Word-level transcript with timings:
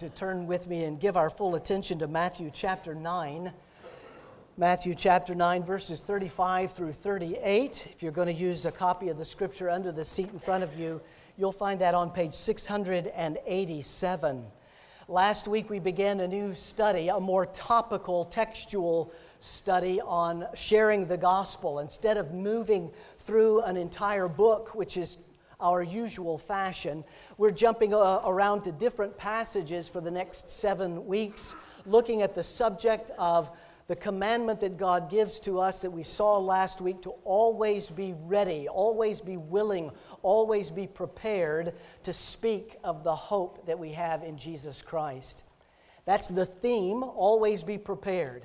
to 0.00 0.08
turn 0.10 0.46
with 0.46 0.68
me 0.68 0.84
and 0.84 1.00
give 1.00 1.16
our 1.16 1.28
full 1.28 1.56
attention 1.56 1.98
to 1.98 2.06
Matthew 2.06 2.52
chapter 2.54 2.94
9. 2.94 3.52
Matthew 4.56 4.94
chapter 4.94 5.34
9, 5.34 5.64
verses 5.64 6.00
35 6.00 6.70
through 6.70 6.92
38. 6.92 7.88
If 7.90 8.00
you're 8.00 8.12
going 8.12 8.28
to 8.28 8.32
use 8.32 8.64
a 8.64 8.70
copy 8.70 9.08
of 9.08 9.18
the 9.18 9.24
scripture 9.24 9.68
under 9.68 9.90
the 9.90 10.04
seat 10.04 10.30
in 10.32 10.38
front 10.38 10.62
of 10.62 10.78
you, 10.78 11.00
you'll 11.36 11.50
find 11.50 11.80
that 11.80 11.96
on 11.96 12.12
page 12.12 12.34
687. 12.34 14.46
Last 15.08 15.48
week 15.48 15.68
we 15.68 15.80
began 15.80 16.20
a 16.20 16.28
new 16.28 16.54
study, 16.54 17.08
a 17.08 17.18
more 17.18 17.46
topical, 17.46 18.24
textual 18.26 19.12
study 19.40 20.00
on 20.00 20.46
sharing 20.54 21.06
the 21.06 21.16
gospel. 21.16 21.80
Instead 21.80 22.18
of 22.18 22.32
moving 22.32 22.92
through 23.16 23.62
an 23.62 23.76
entire 23.76 24.28
book, 24.28 24.76
which 24.76 24.96
is 24.96 25.18
our 25.60 25.82
usual 25.82 26.38
fashion. 26.38 27.04
We're 27.36 27.50
jumping 27.50 27.94
uh, 27.94 28.20
around 28.24 28.62
to 28.62 28.72
different 28.72 29.16
passages 29.16 29.88
for 29.88 30.00
the 30.00 30.10
next 30.10 30.48
seven 30.48 31.06
weeks, 31.06 31.54
looking 31.86 32.22
at 32.22 32.34
the 32.34 32.42
subject 32.42 33.10
of 33.18 33.50
the 33.88 33.96
commandment 33.96 34.60
that 34.60 34.76
God 34.76 35.10
gives 35.10 35.40
to 35.40 35.58
us 35.58 35.80
that 35.80 35.90
we 35.90 36.02
saw 36.02 36.38
last 36.38 36.82
week 36.82 37.00
to 37.02 37.10
always 37.24 37.88
be 37.90 38.14
ready, 38.24 38.68
always 38.68 39.20
be 39.20 39.38
willing, 39.38 39.90
always 40.22 40.70
be 40.70 40.86
prepared 40.86 41.72
to 42.02 42.12
speak 42.12 42.76
of 42.84 43.02
the 43.02 43.14
hope 43.14 43.64
that 43.66 43.78
we 43.78 43.92
have 43.92 44.22
in 44.22 44.36
Jesus 44.36 44.82
Christ. 44.82 45.44
That's 46.04 46.28
the 46.28 46.44
theme, 46.44 47.02
always 47.02 47.62
be 47.62 47.78
prepared. 47.78 48.44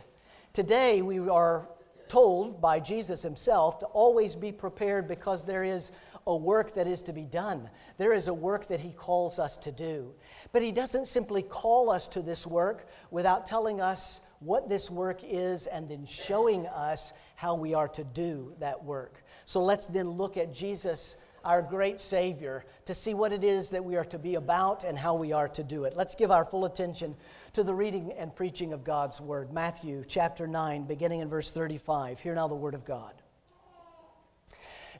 Today 0.54 1.02
we 1.02 1.20
are 1.28 1.68
told 2.08 2.62
by 2.62 2.80
Jesus 2.80 3.22
himself 3.22 3.80
to 3.80 3.86
always 3.88 4.36
be 4.36 4.52
prepared 4.52 5.08
because 5.08 5.44
there 5.44 5.64
is 5.64 5.92
a 6.26 6.36
work 6.36 6.74
that 6.76 6.88
is 6.88 7.02
to 7.04 7.14
be 7.14 7.26
done. 7.26 7.70
There 7.98 8.14
is 8.14 8.28
a 8.28 8.34
work 8.34 8.68
that 8.68 8.80
He 8.80 8.92
calls 8.92 9.40
us 9.40 9.58
to 9.58 9.72
do. 9.72 10.14
But 10.52 10.62
He 10.62 10.72
doesn't 10.72 11.08
simply 11.08 11.42
call 11.42 11.92
us 11.92 12.08
to 12.10 12.22
this 12.22 12.48
work 12.48 12.88
without 13.12 13.46
telling 13.46 13.82
us 13.82 14.22
what 14.40 14.70
this 14.70 14.90
work 14.90 15.22
is 15.24 15.68
and 15.68 15.88
then 15.88 16.06
showing 16.06 16.68
us 16.68 17.14
how 17.36 17.56
we 17.56 17.74
are 17.74 17.88
to 17.90 18.04
do 18.04 18.54
that 18.60 18.84
work. 18.84 19.24
So 19.46 19.64
let's 19.64 19.86
then 19.86 20.10
look 20.12 20.38
at 20.38 20.54
Jesus, 20.54 21.18
our 21.44 21.62
great 21.62 22.00
Savior, 22.00 22.66
to 22.86 22.94
see 22.94 23.14
what 23.14 23.34
it 23.34 23.44
is 23.44 23.70
that 23.72 23.84
we 23.84 23.96
are 23.96 24.06
to 24.06 24.20
be 24.20 24.36
about 24.36 24.84
and 24.84 24.98
how 24.98 25.16
we 25.16 25.32
are 25.32 25.48
to 25.50 25.64
do 25.64 25.86
it. 25.86 25.96
Let's 25.96 26.16
give 26.16 26.32
our 26.32 26.46
full 26.46 26.66
attention 26.66 27.16
to 27.54 27.64
the 27.64 27.74
reading 27.74 28.14
and 28.18 28.36
preaching 28.36 28.74
of 28.74 28.84
God's 28.84 29.20
Word. 29.22 29.54
Matthew 29.54 30.04
chapter 30.08 30.48
9, 30.48 30.84
beginning 30.84 31.22
in 31.22 31.30
verse 31.30 31.52
35. 31.52 32.20
Hear 32.20 32.36
now 32.36 32.48
the 32.48 32.56
Word 32.56 32.76
of 32.76 32.86
God. 32.86 33.23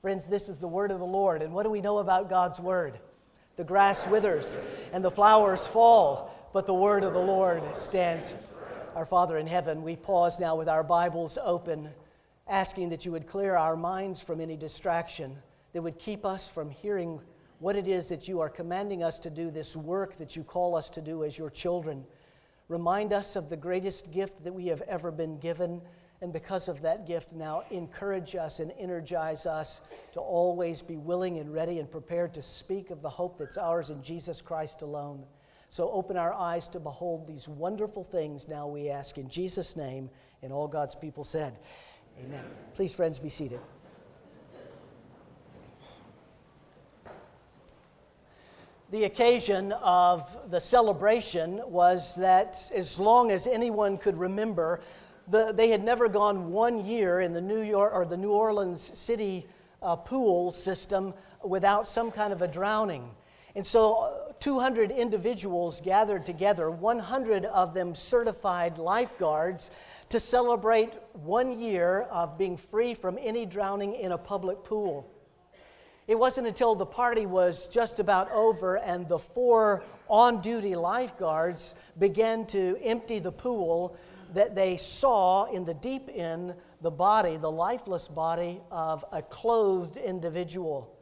Friends, 0.00 0.24
this 0.24 0.48
is 0.48 0.56
the 0.56 0.66
word 0.66 0.90
of 0.90 0.98
the 0.98 1.04
Lord. 1.04 1.42
And 1.42 1.52
what 1.52 1.64
do 1.64 1.70
we 1.70 1.82
know 1.82 1.98
about 1.98 2.30
God's 2.30 2.58
word? 2.58 2.98
The 3.56 3.64
grass 3.64 4.06
withers 4.06 4.56
and 4.94 5.04
the 5.04 5.10
flowers 5.10 5.66
fall, 5.66 6.50
but 6.54 6.64
the 6.64 6.72
word 6.72 7.04
of 7.04 7.12
the 7.12 7.18
Lord 7.18 7.62
stands. 7.76 8.34
Our 8.94 9.04
Father 9.04 9.36
in 9.36 9.46
heaven, 9.46 9.82
we 9.82 9.96
pause 9.96 10.40
now 10.40 10.56
with 10.56 10.70
our 10.70 10.82
Bibles 10.82 11.36
open, 11.42 11.90
asking 12.48 12.88
that 12.88 13.04
you 13.04 13.12
would 13.12 13.26
clear 13.26 13.56
our 13.56 13.76
minds 13.76 14.22
from 14.22 14.40
any 14.40 14.56
distraction 14.56 15.36
that 15.74 15.82
would 15.82 15.98
keep 15.98 16.24
us 16.24 16.48
from 16.48 16.70
hearing 16.70 17.20
what 17.58 17.76
it 17.76 17.86
is 17.86 18.08
that 18.08 18.26
you 18.26 18.40
are 18.40 18.48
commanding 18.48 19.02
us 19.02 19.18
to 19.18 19.28
do, 19.28 19.50
this 19.50 19.76
work 19.76 20.16
that 20.16 20.34
you 20.34 20.42
call 20.42 20.74
us 20.74 20.88
to 20.88 21.02
do 21.02 21.24
as 21.24 21.36
your 21.36 21.50
children. 21.50 22.06
Remind 22.68 23.12
us 23.12 23.36
of 23.36 23.50
the 23.50 23.56
greatest 23.56 24.10
gift 24.12 24.44
that 24.44 24.54
we 24.54 24.68
have 24.68 24.80
ever 24.82 25.10
been 25.10 25.38
given 25.38 25.82
and 26.22 26.32
because 26.32 26.68
of 26.68 26.82
that 26.82 27.06
gift, 27.06 27.32
now 27.32 27.62
encourage 27.70 28.36
us 28.36 28.60
and 28.60 28.72
energize 28.78 29.46
us 29.46 29.80
to 30.12 30.20
always 30.20 30.82
be 30.82 30.98
willing 30.98 31.38
and 31.38 31.52
ready 31.52 31.78
and 31.78 31.90
prepared 31.90 32.34
to 32.34 32.42
speak 32.42 32.90
of 32.90 33.00
the 33.00 33.08
hope 33.08 33.38
that's 33.38 33.56
ours 33.56 33.88
in 33.88 34.02
Jesus 34.02 34.42
Christ 34.42 34.82
alone. 34.82 35.24
So 35.70 35.90
open 35.90 36.18
our 36.18 36.34
eyes 36.34 36.68
to 36.70 36.80
behold 36.80 37.26
these 37.26 37.48
wonderful 37.48 38.04
things 38.04 38.48
now, 38.48 38.66
we 38.66 38.90
ask 38.90 39.16
in 39.16 39.30
Jesus' 39.30 39.76
name. 39.76 40.10
And 40.42 40.52
all 40.52 40.68
God's 40.68 40.94
people 40.94 41.24
said, 41.24 41.58
Amen. 42.22 42.44
Please, 42.74 42.94
friends, 42.94 43.18
be 43.18 43.28
seated. 43.28 43.60
The 48.90 49.04
occasion 49.04 49.70
of 49.72 50.50
the 50.50 50.60
celebration 50.60 51.62
was 51.64 52.16
that 52.16 52.70
as 52.74 52.98
long 52.98 53.30
as 53.30 53.46
anyone 53.46 53.96
could 53.96 54.18
remember, 54.18 54.80
the, 55.30 55.52
they 55.52 55.68
had 55.68 55.84
never 55.84 56.08
gone 56.08 56.50
one 56.50 56.84
year 56.84 57.20
in 57.20 57.32
the 57.32 57.40
New 57.40 57.60
York 57.60 57.92
or 57.94 58.04
the 58.04 58.16
New 58.16 58.32
Orleans 58.32 58.80
city 58.98 59.46
uh, 59.82 59.96
pool 59.96 60.52
system 60.52 61.14
without 61.42 61.86
some 61.86 62.10
kind 62.10 62.32
of 62.32 62.42
a 62.42 62.48
drowning. 62.48 63.10
And 63.54 63.66
so 63.66 63.94
uh, 63.94 64.32
200 64.40 64.90
individuals 64.90 65.80
gathered 65.80 66.26
together, 66.26 66.70
100 66.70 67.44
of 67.46 67.74
them 67.74 67.94
certified 67.94 68.78
lifeguards, 68.78 69.70
to 70.08 70.20
celebrate 70.20 70.94
one 71.12 71.60
year 71.60 72.02
of 72.10 72.36
being 72.36 72.56
free 72.56 72.94
from 72.94 73.18
any 73.20 73.46
drowning 73.46 73.94
in 73.94 74.12
a 74.12 74.18
public 74.18 74.64
pool. 74.64 75.08
It 76.08 76.18
wasn't 76.18 76.48
until 76.48 76.74
the 76.74 76.86
party 76.86 77.24
was 77.26 77.68
just 77.68 78.00
about 78.00 78.32
over 78.32 78.78
and 78.78 79.08
the 79.08 79.18
four 79.18 79.84
on 80.08 80.40
duty 80.40 80.74
lifeguards 80.74 81.76
began 82.00 82.46
to 82.46 82.76
empty 82.82 83.20
the 83.20 83.30
pool 83.30 83.96
that 84.34 84.54
they 84.54 84.76
saw 84.76 85.44
in 85.46 85.64
the 85.64 85.74
deep 85.74 86.08
end 86.12 86.54
the 86.80 86.90
body, 86.90 87.36
the 87.36 87.50
lifeless 87.50 88.08
body 88.08 88.60
of 88.70 89.04
a 89.12 89.22
clothed 89.22 89.96
individual. 89.96 90.96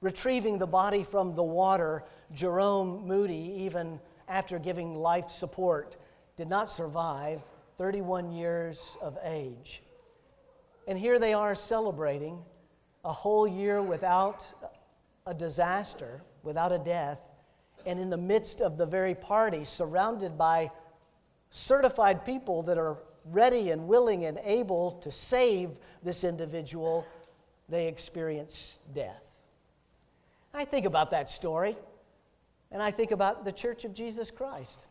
Retrieving 0.00 0.58
the 0.58 0.66
body 0.66 1.02
from 1.02 1.34
the 1.34 1.42
water, 1.42 2.04
Jerome 2.32 3.06
Moody, 3.06 3.54
even 3.60 3.98
after 4.28 4.58
giving 4.58 4.96
life 4.96 5.30
support, 5.30 5.96
did 6.36 6.48
not 6.48 6.68
survive 6.68 7.42
31 7.78 8.32
years 8.32 8.96
of 9.00 9.16
age. 9.22 9.82
And 10.86 10.98
here 10.98 11.18
they 11.18 11.32
are 11.32 11.54
celebrating 11.54 12.42
a 13.04 13.12
whole 13.12 13.46
year 13.46 13.80
without 13.82 14.46
a 15.26 15.34
disaster, 15.34 16.22
without 16.42 16.72
a 16.72 16.78
death, 16.78 17.22
and 17.86 17.98
in 17.98 18.10
the 18.10 18.16
midst 18.16 18.60
of 18.60 18.76
the 18.76 18.86
very 18.86 19.14
party, 19.14 19.64
surrounded 19.64 20.36
by 20.36 20.70
certified 21.54 22.24
people 22.24 22.64
that 22.64 22.76
are 22.76 22.96
ready 23.26 23.70
and 23.70 23.86
willing 23.86 24.24
and 24.24 24.40
able 24.42 24.90
to 25.02 25.12
save 25.12 25.70
this 26.02 26.24
individual, 26.24 27.06
they 27.68 27.86
experience 27.86 28.80
death. 28.92 29.24
I 30.52 30.64
think 30.64 30.84
about 30.84 31.12
that 31.12 31.30
story, 31.30 31.76
and 32.72 32.82
I 32.82 32.90
think 32.90 33.12
about 33.12 33.44
the 33.44 33.52
Church 33.52 33.84
of 33.84 33.94
Jesus 33.94 34.32
Christ. 34.32 34.84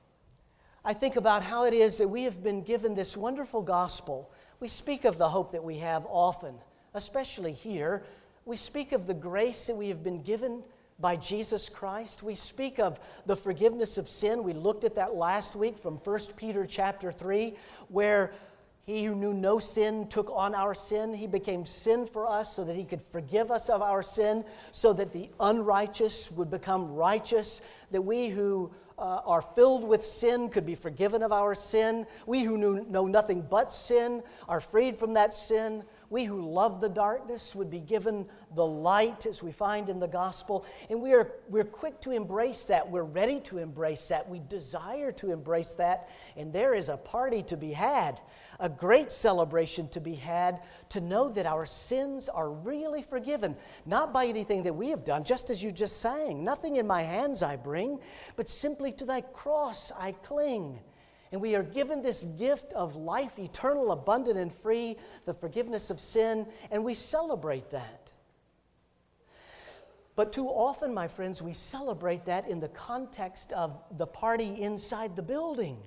I 0.86 0.94
think 0.94 1.18
about 1.18 1.44
how 1.44 1.66
it 1.66 1.74
is 1.74 1.98
that 1.98 2.08
we 2.08 2.24
have 2.24 2.42
been 2.42 2.64
given 2.64 2.96
this 2.96 3.18
wonderful 3.18 3.62
gospel. 3.62 4.32
We 4.62 4.70
speak 4.70 5.04
of 5.04 5.18
the 5.18 5.28
hope 5.28 5.52
that 5.52 5.64
we 5.66 5.80
have 5.80 6.06
often, 6.08 6.56
especially 6.94 7.52
here. 7.52 8.04
We 8.46 8.56
speak 8.56 8.94
of 8.94 9.06
the 9.06 9.14
grace 9.14 9.68
that 9.68 9.76
we 9.76 9.90
have 9.90 10.02
been 10.02 10.22
given 10.22 10.64
by 11.04 11.18
Jesus 11.18 11.68
Christ. 11.68 12.24
We 12.24 12.34
speak 12.34 12.80
of 12.80 12.98
the 13.26 13.36
forgiveness 13.36 13.98
of 13.98 14.08
sin. 14.08 14.42
We 14.42 14.54
looked 14.54 14.86
at 14.86 14.96
that 14.96 15.16
last 15.16 15.54
week 15.54 15.78
from 15.78 15.98
1 15.98 16.20
Peter 16.38 16.66
chapter 16.66 17.12
3, 17.12 17.56
where 17.90 18.32
he 18.86 19.04
who 19.04 19.14
knew 19.14 19.34
no 19.34 19.60
sin 19.60 20.08
took 20.08 20.32
on 20.34 20.56
our 20.56 20.74
sin. 20.74 21.14
He 21.14 21.28
became 21.28 21.66
sin 21.66 22.08
for 22.08 22.26
us 22.26 22.56
so 22.56 22.64
that 22.64 22.78
he 22.78 22.86
could 22.86 23.02
forgive 23.02 23.52
us 23.52 23.70
of 23.70 23.82
our 23.82 24.02
sin, 24.02 24.46
so 24.72 24.94
that 24.94 25.12
the 25.12 25.30
unrighteous 25.42 26.32
would 26.32 26.50
become 26.50 26.96
righteous, 26.96 27.62
that 27.92 28.02
we 28.02 28.30
who 28.30 28.72
uh, 28.98 29.20
are 29.26 29.42
filled 29.42 29.86
with 29.86 30.06
sin 30.06 30.48
could 30.48 30.66
be 30.66 30.76
forgiven 30.76 31.22
of 31.22 31.34
our 31.34 31.54
sin. 31.54 32.08
We 32.26 32.44
who 32.44 32.58
knew, 32.58 32.86
know 32.90 33.08
nothing 33.08 33.46
but 33.50 33.74
sin 33.74 34.24
are 34.48 34.62
freed 34.62 34.98
from 34.98 35.16
that 35.16 35.36
sin 35.36 35.84
we 36.14 36.26
who 36.26 36.48
love 36.48 36.80
the 36.80 36.88
darkness 36.88 37.56
would 37.56 37.72
be 37.72 37.80
given 37.80 38.28
the 38.54 38.66
light 38.66 39.26
as 39.26 39.42
we 39.42 39.52
find 39.52 39.90
in 39.90 40.00
the 40.00 40.08
gospel. 40.08 40.64
And 40.92 41.02
we 41.02 41.12
are, 41.12 41.32
we're 41.50 41.64
quick 41.64 42.00
to 42.02 42.12
embrace 42.12 42.66
that. 42.66 42.88
We're 42.88 43.02
ready 43.02 43.40
to 43.42 43.58
embrace 43.58 44.10
that. 44.10 44.30
We 44.30 44.40
desire 44.48 45.12
to 45.14 45.32
embrace 45.32 45.74
that. 45.74 46.10
And 46.38 46.54
there 46.54 46.76
is 46.76 46.88
a 46.90 46.98
party 46.98 47.42
to 47.44 47.58
be 47.58 47.72
had, 47.72 48.22
a 48.60 48.70
great 48.70 49.12
celebration 49.12 49.90
to 49.90 50.00
be 50.00 50.14
had, 50.14 50.62
to 50.90 51.02
know 51.02 51.30
that 51.30 51.48
our 51.48 51.66
sins 51.66 52.30
are 52.30 52.52
really 52.52 53.02
forgiven, 53.02 53.56
not 53.88 54.14
by 54.14 54.28
anything 54.28 54.62
that 54.64 54.76
we 54.76 54.90
have 54.90 55.04
done, 55.04 55.24
just 55.24 55.50
as 55.50 55.64
you 55.64 55.72
just 55.72 56.00
sang. 56.00 56.44
Nothing 56.44 56.76
in 56.76 56.86
my 56.86 57.02
hands 57.02 57.42
I 57.42 57.56
bring, 57.56 57.98
but 58.36 58.48
simply 58.48 58.92
to 58.92 59.06
thy 59.06 59.22
cross 59.22 59.92
I 59.98 60.12
cling 60.12 60.80
And 61.34 61.42
we 61.42 61.56
are 61.56 61.64
given 61.64 62.04
this 62.04 62.26
gift 62.38 62.74
of 62.74 62.96
life 62.96 63.40
eternal, 63.40 63.92
abundant, 63.92 64.38
and 64.38 64.54
free, 64.54 64.98
the 65.26 65.34
forgiveness 65.34 65.90
of 65.90 66.00
sin, 66.00 66.46
and 66.70 66.86
we 66.86 66.94
celebrate 66.94 67.72
that. 67.72 68.12
But 70.16 70.32
too 70.32 70.48
often, 70.48 70.94
my 70.94 71.08
friends, 71.08 71.42
we 71.42 71.54
celebrate 71.54 72.24
that 72.26 72.48
in 72.48 72.60
the 72.60 72.68
context 72.68 73.52
of 73.52 73.82
the 73.98 74.06
party 74.06 74.62
inside 74.62 75.16
the 75.16 75.24
building. 75.24 75.80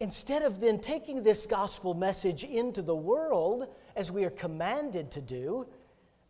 Instead 0.00 0.40
of 0.40 0.60
then 0.60 0.80
taking 0.80 1.22
this 1.22 1.44
gospel 1.44 1.92
message 1.92 2.42
into 2.42 2.80
the 2.80 2.96
world, 2.96 3.66
as 3.96 4.10
we 4.10 4.24
are 4.24 4.30
commanded 4.30 5.10
to 5.10 5.20
do, 5.20 5.66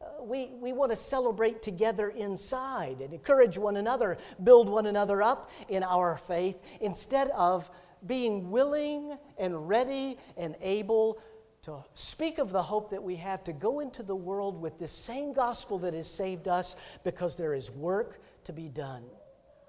uh, 0.00 0.24
we, 0.24 0.46
we 0.60 0.72
want 0.72 0.90
to 0.90 0.96
celebrate 0.96 1.62
together 1.62 2.08
inside 2.08 3.00
and 3.00 3.12
encourage 3.12 3.56
one 3.58 3.76
another, 3.76 4.18
build 4.42 4.68
one 4.68 4.86
another 4.86 5.22
up 5.22 5.50
in 5.68 5.84
our 5.84 6.16
faith, 6.16 6.58
instead 6.80 7.28
of 7.30 7.70
being 8.06 8.50
willing 8.50 9.16
and 9.38 9.68
ready 9.68 10.18
and 10.36 10.56
able 10.60 11.18
to 11.62 11.76
speak 11.94 12.38
of 12.38 12.50
the 12.50 12.62
hope 12.62 12.90
that 12.90 13.02
we 13.02 13.16
have 13.16 13.44
to 13.44 13.52
go 13.52 13.80
into 13.80 14.02
the 14.02 14.16
world 14.16 14.60
with 14.60 14.78
this 14.78 14.90
same 14.90 15.32
gospel 15.32 15.78
that 15.78 15.94
has 15.94 16.08
saved 16.08 16.48
us 16.48 16.74
because 17.04 17.36
there 17.36 17.54
is 17.54 17.70
work 17.70 18.20
to 18.44 18.52
be 18.52 18.68
done. 18.68 19.04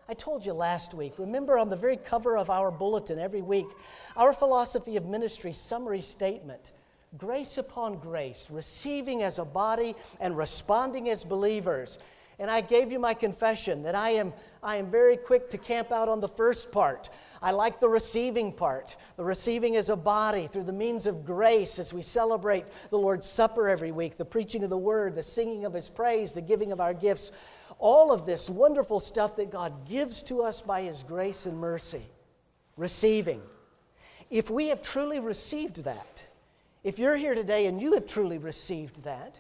I 0.10 0.16
told 0.16 0.46
you 0.46 0.54
last 0.54 0.94
week, 0.94 1.14
remember 1.18 1.58
on 1.58 1.70
the 1.70 1.76
very 1.76 1.98
cover 1.98 2.38
of 2.38 2.50
our 2.50 2.72
bulletin 2.72 3.20
every 3.20 3.42
week, 3.42 3.68
our 4.18 4.34
philosophy 4.34 4.98
of 4.98 5.06
ministry 5.06 5.54
summary 5.54 6.02
statement 6.02 6.74
grace 7.18 7.58
upon 7.58 8.00
grace, 8.00 8.48
receiving 8.50 9.22
as 9.22 9.40
a 9.40 9.46
body 9.46 9.96
and 10.20 10.36
responding 10.36 11.10
as 11.10 11.24
believers. 11.24 12.00
And 12.40 12.50
I 12.50 12.62
gave 12.62 12.92
you 12.92 13.00
my 13.00 13.14
confession 13.14 13.84
that 13.84 13.96
I 13.96 14.12
am, 14.12 14.34
I 14.62 14.78
am 14.78 14.90
very 14.90 15.18
quick 15.18 15.50
to 15.52 15.58
camp 15.58 15.92
out 15.92 16.10
on 16.10 16.20
the 16.20 16.28
first 16.28 16.72
part. 16.72 17.10
I 17.42 17.52
like 17.52 17.80
the 17.80 17.90
receiving 17.90 18.54
part. 18.54 18.96
The 19.18 19.24
receiving 19.24 19.76
as 19.76 19.90
a 19.90 19.96
body 19.96 20.48
through 20.48 20.64
the 20.64 20.74
means 20.74 21.06
of 21.06 21.26
grace 21.26 21.78
as 21.78 21.94
we 21.94 22.02
celebrate 22.02 22.66
the 22.90 22.98
Lord's 22.98 23.28
Supper 23.28 23.68
every 23.68 23.92
week, 23.92 24.18
the 24.18 24.26
preaching 24.26 24.64
of 24.64 24.70
the 24.70 24.78
Word, 24.78 25.16
the 25.16 25.24
singing 25.24 25.66
of 25.66 25.74
His 25.74 25.90
praise, 25.90 26.34
the 26.34 26.42
giving 26.42 26.72
of 26.72 26.80
our 26.80 26.94
gifts. 26.94 27.32
All 27.80 28.12
of 28.12 28.26
this 28.26 28.50
wonderful 28.50 29.00
stuff 29.00 29.36
that 29.36 29.52
God 29.52 29.86
gives 29.88 30.24
to 30.24 30.42
us 30.42 30.62
by 30.62 30.84
His 30.84 31.04
grace 31.04 31.46
and 31.46 31.58
mercy. 31.58 32.06
Receiving. 32.78 33.42
If 34.30 34.50
we 34.50 34.70
have 34.70 34.82
truly 34.82 35.20
received 35.20 35.84
that, 35.84 36.26
if 36.84 36.98
you're 36.98 37.16
here 37.16 37.36
today 37.36 37.68
and 37.68 37.82
you 37.82 37.94
have 37.94 38.06
truly 38.08 38.38
received 38.38 39.04
that, 39.04 39.40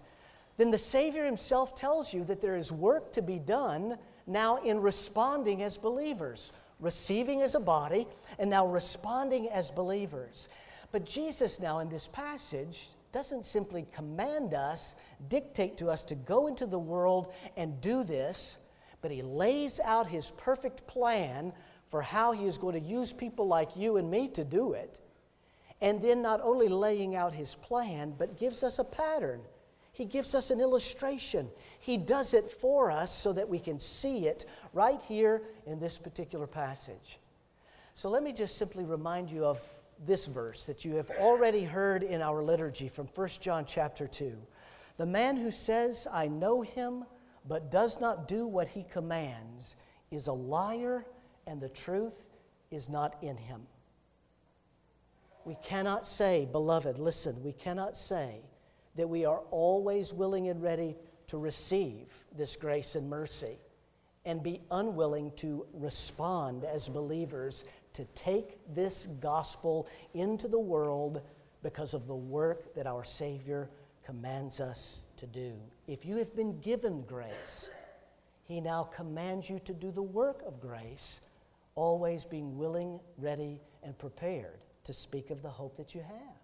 then 0.57 0.71
the 0.71 0.77
Savior 0.77 1.25
Himself 1.25 1.75
tells 1.75 2.13
you 2.13 2.23
that 2.25 2.41
there 2.41 2.55
is 2.55 2.71
work 2.71 3.11
to 3.13 3.21
be 3.21 3.39
done 3.39 3.97
now 4.27 4.57
in 4.57 4.79
responding 4.79 5.63
as 5.63 5.77
believers 5.77 6.51
receiving 6.83 7.41
as 7.41 7.55
a 7.55 7.59
body, 7.59 8.05
and 8.37 8.49
now 8.49 8.67
responding 8.67 9.49
as 9.49 9.71
believers. 9.71 10.49
But 10.91 11.05
Jesus, 11.05 11.59
now 11.59 11.79
in 11.79 11.89
this 11.89 12.07
passage, 12.07 12.89
doesn't 13.11 13.45
simply 13.45 13.87
command 13.93 14.53
us, 14.53 14.95
dictate 15.29 15.77
to 15.77 15.89
us 15.89 16.03
to 16.05 16.15
go 16.15 16.47
into 16.47 16.65
the 16.65 16.79
world 16.79 17.33
and 17.55 17.79
do 17.79 18.03
this, 18.03 18.57
but 19.01 19.11
he 19.11 19.21
lays 19.21 19.79
out 19.83 20.07
his 20.07 20.31
perfect 20.31 20.85
plan 20.87 21.53
for 21.89 22.01
how 22.01 22.31
he 22.31 22.45
is 22.45 22.57
going 22.57 22.73
to 22.73 22.87
use 22.87 23.13
people 23.13 23.47
like 23.47 23.75
you 23.75 23.97
and 23.97 24.09
me 24.09 24.27
to 24.29 24.43
do 24.43 24.73
it. 24.73 24.99
And 25.81 26.01
then 26.01 26.21
not 26.21 26.41
only 26.41 26.67
laying 26.67 27.15
out 27.15 27.33
his 27.33 27.55
plan, 27.55 28.13
but 28.17 28.39
gives 28.39 28.63
us 28.63 28.79
a 28.79 28.83
pattern. 28.83 29.41
He 29.93 30.05
gives 30.05 30.33
us 30.33 30.49
an 30.49 30.59
illustration. 30.59 31.49
He 31.79 31.97
does 31.97 32.33
it 32.33 32.49
for 32.49 32.89
us 32.89 33.15
so 33.15 33.31
that 33.33 33.47
we 33.47 33.59
can 33.59 33.77
see 33.77 34.27
it 34.27 34.45
right 34.73 34.99
here 35.07 35.43
in 35.67 35.79
this 35.79 35.99
particular 35.99 36.47
passage. 36.47 37.19
So 37.93 38.09
let 38.09 38.23
me 38.23 38.33
just 38.33 38.57
simply 38.57 38.83
remind 38.83 39.29
you 39.29 39.45
of 39.45 39.61
this 40.03 40.25
verse 40.25 40.65
that 40.65 40.83
you 40.83 40.95
have 40.95 41.11
already 41.11 41.63
heard 41.63 42.01
in 42.01 42.23
our 42.23 42.41
liturgy 42.43 42.89
from 42.89 43.05
1 43.05 43.27
John 43.39 43.65
chapter 43.65 44.07
2. 44.07 44.35
The 44.97 45.05
man 45.05 45.37
who 45.37 45.51
says, 45.51 46.07
I 46.11 46.27
know 46.27 46.63
him, 46.63 47.05
but 47.47 47.69
does 47.69 48.01
not 48.01 48.27
do 48.27 48.47
what 48.47 48.67
he 48.67 48.83
commands, 48.91 49.75
is 50.09 50.25
a 50.25 50.33
liar, 50.33 51.05
and 51.45 51.61
the 51.61 51.69
truth 51.69 52.23
is 52.71 52.89
not 52.89 53.15
in 53.21 53.37
him. 53.37 53.61
We 55.45 55.55
cannot 55.61 56.07
say, 56.07 56.47
beloved, 56.51 56.97
listen, 56.97 57.43
we 57.43 57.51
cannot 57.51 57.95
say 57.95 58.41
that 58.95 59.07
we 59.07 59.25
are 59.25 59.41
always 59.51 60.13
willing 60.13 60.47
and 60.49 60.61
ready 60.61 60.95
to 61.27 61.37
receive 61.37 62.23
this 62.37 62.55
grace 62.55 62.95
and 62.95 63.09
mercy 63.09 63.57
and 64.25 64.41
be 64.41 64.61
unwilling 64.71 65.31
to 65.35 65.65
respond 65.73 66.63
as 66.63 66.87
believers 66.87 67.65
to 67.93 68.05
take 68.15 68.57
this 68.73 69.07
gospel 69.19 69.87
into 70.13 70.47
the 70.47 70.59
world 70.59 71.21
because 71.61 71.93
of 71.93 72.07
the 72.07 72.15
work 72.15 72.73
that 72.75 72.87
our 72.87 73.03
Savior 73.03 73.69
commands 74.05 74.59
us 74.59 75.03
to 75.17 75.27
do. 75.27 75.53
If 75.87 76.05
you 76.05 76.17
have 76.17 76.35
been 76.35 76.59
given 76.59 77.03
grace, 77.03 77.69
He 78.45 78.59
now 78.61 78.83
commands 78.83 79.49
you 79.49 79.59
to 79.59 79.73
do 79.73 79.91
the 79.91 80.03
work 80.03 80.41
of 80.45 80.59
grace, 80.59 81.21
always 81.75 82.25
being 82.25 82.57
willing, 82.57 82.99
ready, 83.17 83.61
and 83.81 83.97
prepared 83.97 84.59
to 84.83 84.93
speak 84.93 85.29
of 85.29 85.41
the 85.41 85.49
hope 85.49 85.77
that 85.77 85.95
you 85.95 86.01
have. 86.01 86.42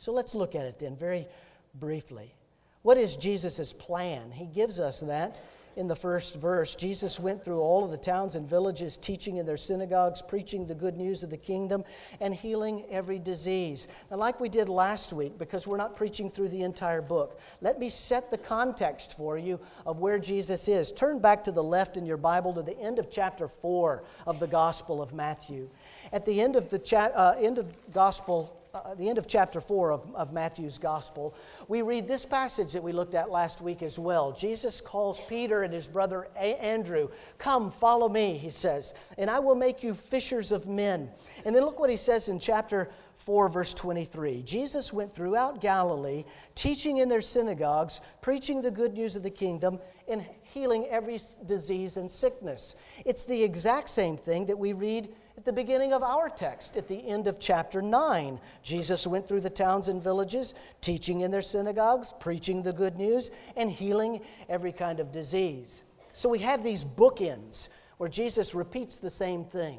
So 0.00 0.14
let's 0.14 0.34
look 0.34 0.54
at 0.54 0.64
it 0.64 0.78
then 0.78 0.96
very 0.96 1.28
briefly. 1.74 2.32
What 2.80 2.96
is 2.96 3.18
Jesus' 3.18 3.74
plan? 3.74 4.30
He 4.30 4.46
gives 4.46 4.80
us 4.80 5.00
that 5.00 5.42
in 5.76 5.88
the 5.88 5.94
first 5.94 6.36
verse. 6.36 6.74
Jesus 6.74 7.20
went 7.20 7.44
through 7.44 7.60
all 7.60 7.84
of 7.84 7.90
the 7.90 7.98
towns 7.98 8.34
and 8.34 8.48
villages, 8.48 8.96
teaching 8.96 9.36
in 9.36 9.44
their 9.44 9.58
synagogues, 9.58 10.22
preaching 10.22 10.66
the 10.66 10.74
good 10.74 10.96
news 10.96 11.22
of 11.22 11.28
the 11.28 11.36
kingdom, 11.36 11.84
and 12.18 12.32
healing 12.32 12.86
every 12.90 13.18
disease. 13.18 13.88
Now, 14.10 14.16
like 14.16 14.40
we 14.40 14.48
did 14.48 14.70
last 14.70 15.12
week, 15.12 15.38
because 15.38 15.66
we're 15.66 15.76
not 15.76 15.96
preaching 15.96 16.30
through 16.30 16.48
the 16.48 16.62
entire 16.62 17.02
book, 17.02 17.38
let 17.60 17.78
me 17.78 17.90
set 17.90 18.30
the 18.30 18.38
context 18.38 19.18
for 19.18 19.36
you 19.36 19.60
of 19.84 19.98
where 19.98 20.18
Jesus 20.18 20.66
is. 20.66 20.92
Turn 20.92 21.18
back 21.18 21.44
to 21.44 21.52
the 21.52 21.62
left 21.62 21.98
in 21.98 22.06
your 22.06 22.16
Bible 22.16 22.54
to 22.54 22.62
the 22.62 22.78
end 22.80 22.98
of 22.98 23.10
chapter 23.10 23.48
4 23.48 24.02
of 24.26 24.40
the 24.40 24.46
Gospel 24.46 25.02
of 25.02 25.12
Matthew. 25.12 25.68
At 26.10 26.24
the 26.24 26.40
end 26.40 26.56
of 26.56 26.70
the 26.70 26.78
cha- 26.78 27.12
uh, 27.14 27.36
end 27.38 27.58
of 27.58 27.68
the 27.68 27.92
Gospel 27.92 28.56
uh, 28.72 28.94
the 28.94 29.08
end 29.08 29.18
of 29.18 29.26
chapter 29.26 29.60
4 29.60 29.92
of, 29.92 30.14
of 30.14 30.32
Matthew's 30.32 30.78
gospel, 30.78 31.34
we 31.68 31.82
read 31.82 32.06
this 32.06 32.24
passage 32.24 32.72
that 32.72 32.82
we 32.82 32.92
looked 32.92 33.14
at 33.14 33.30
last 33.30 33.60
week 33.60 33.82
as 33.82 33.98
well. 33.98 34.32
Jesus 34.32 34.80
calls 34.80 35.20
Peter 35.22 35.62
and 35.62 35.72
his 35.72 35.88
brother 35.88 36.28
a- 36.36 36.60
Andrew, 36.62 37.08
Come, 37.38 37.70
follow 37.70 38.08
me, 38.08 38.36
he 38.36 38.50
says, 38.50 38.94
and 39.18 39.28
I 39.28 39.38
will 39.38 39.54
make 39.54 39.82
you 39.82 39.94
fishers 39.94 40.52
of 40.52 40.66
men. 40.68 41.10
And 41.44 41.54
then 41.54 41.64
look 41.64 41.80
what 41.80 41.90
he 41.90 41.96
says 41.96 42.28
in 42.28 42.38
chapter 42.38 42.90
4, 43.16 43.48
verse 43.48 43.74
23. 43.74 44.42
Jesus 44.42 44.92
went 44.92 45.12
throughout 45.12 45.60
Galilee, 45.60 46.24
teaching 46.54 46.98
in 46.98 47.08
their 47.08 47.20
synagogues, 47.20 48.00
preaching 48.20 48.60
the 48.60 48.70
good 48.70 48.94
news 48.94 49.16
of 49.16 49.22
the 49.22 49.30
kingdom, 49.30 49.78
and 50.08 50.24
healing 50.42 50.86
every 50.86 51.18
disease 51.46 51.96
and 51.96 52.10
sickness. 52.10 52.74
It's 53.04 53.24
the 53.24 53.42
exact 53.42 53.88
same 53.90 54.16
thing 54.16 54.46
that 54.46 54.58
we 54.58 54.72
read 54.72 55.10
at 55.40 55.46
the 55.46 55.52
beginning 55.54 55.94
of 55.94 56.02
our 56.02 56.28
text, 56.28 56.76
at 56.76 56.86
the 56.86 57.08
end 57.08 57.26
of 57.26 57.40
chapter 57.40 57.80
9, 57.80 58.38
Jesus 58.62 59.06
went 59.06 59.26
through 59.26 59.40
the 59.40 59.48
towns 59.48 59.88
and 59.88 60.02
villages, 60.02 60.54
teaching 60.82 61.22
in 61.22 61.30
their 61.30 61.40
synagogues, 61.40 62.12
preaching 62.20 62.62
the 62.62 62.74
good 62.74 62.98
news, 62.98 63.30
and 63.56 63.70
healing 63.70 64.20
every 64.50 64.70
kind 64.70 65.00
of 65.00 65.10
disease. 65.10 65.82
So 66.12 66.28
we 66.28 66.40
have 66.40 66.62
these 66.62 66.84
bookends 66.84 67.70
where 67.96 68.10
Jesus 68.10 68.54
repeats 68.54 68.98
the 68.98 69.08
same 69.08 69.46
thing. 69.46 69.78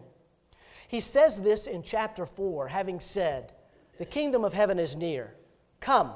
He 0.87 0.99
says 0.99 1.39
this 1.39 1.67
in 1.67 1.83
chapter 1.83 2.25
4, 2.25 2.67
having 2.67 2.99
said, 2.99 3.53
The 3.99 4.05
kingdom 4.05 4.43
of 4.43 4.53
heaven 4.53 4.79
is 4.79 4.95
near. 4.95 5.35
Come, 5.79 6.13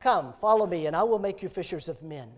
come, 0.00 0.34
follow 0.40 0.66
me, 0.66 0.86
and 0.86 0.96
I 0.96 1.04
will 1.04 1.20
make 1.20 1.44
you 1.44 1.48
fishers 1.48 1.88
of 1.88 2.02
men. 2.02 2.28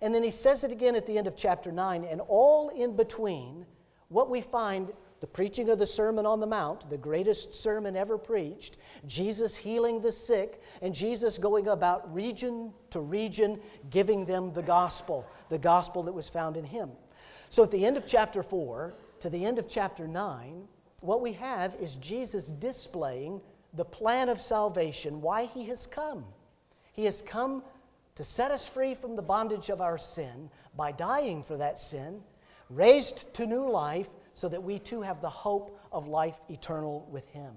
And 0.00 0.14
then 0.14 0.22
he 0.22 0.30
says 0.30 0.64
it 0.64 0.72
again 0.72 0.96
at 0.96 1.04
the 1.04 1.18
end 1.18 1.26
of 1.26 1.36
chapter 1.36 1.70
9, 1.70 2.02
and 2.04 2.22
all 2.28 2.70
in 2.70 2.96
between, 2.96 3.66
what 4.08 4.30
we 4.30 4.40
find 4.40 4.90
the 5.26 5.32
preaching 5.32 5.70
of 5.70 5.78
the 5.80 5.86
Sermon 5.88 6.24
on 6.24 6.38
the 6.38 6.46
Mount, 6.46 6.88
the 6.88 6.96
greatest 6.96 7.52
sermon 7.52 7.96
ever 7.96 8.16
preached, 8.16 8.76
Jesus 9.08 9.56
healing 9.56 10.00
the 10.00 10.12
sick, 10.12 10.62
and 10.82 10.94
Jesus 10.94 11.36
going 11.36 11.66
about 11.66 12.14
region 12.14 12.72
to 12.90 13.00
region 13.00 13.58
giving 13.90 14.24
them 14.24 14.52
the 14.52 14.62
gospel, 14.62 15.26
the 15.48 15.58
gospel 15.58 16.04
that 16.04 16.12
was 16.12 16.28
found 16.28 16.56
in 16.56 16.64
him. 16.64 16.90
So 17.48 17.64
at 17.64 17.72
the 17.72 17.84
end 17.84 17.96
of 17.96 18.06
chapter 18.06 18.40
4 18.40 18.94
to 19.18 19.28
the 19.28 19.44
end 19.44 19.58
of 19.58 19.68
chapter 19.68 20.06
9, 20.06 20.62
what 21.00 21.20
we 21.20 21.32
have 21.32 21.74
is 21.80 21.96
Jesus 21.96 22.46
displaying 22.46 23.40
the 23.74 23.84
plan 23.84 24.28
of 24.28 24.40
salvation, 24.40 25.20
why 25.20 25.46
he 25.46 25.64
has 25.64 25.88
come. 25.88 26.24
He 26.92 27.04
has 27.06 27.20
come 27.20 27.64
to 28.14 28.22
set 28.22 28.52
us 28.52 28.64
free 28.64 28.94
from 28.94 29.16
the 29.16 29.22
bondage 29.22 29.70
of 29.70 29.80
our 29.80 29.98
sin 29.98 30.50
by 30.76 30.92
dying 30.92 31.42
for 31.42 31.56
that 31.56 31.80
sin, 31.80 32.20
raised 32.70 33.34
to 33.34 33.44
new 33.44 33.68
life 33.68 34.10
so 34.36 34.50
that 34.50 34.62
we 34.62 34.78
too 34.78 35.00
have 35.00 35.22
the 35.22 35.30
hope 35.30 35.80
of 35.90 36.08
life 36.08 36.36
eternal 36.50 37.08
with 37.10 37.26
Him. 37.28 37.54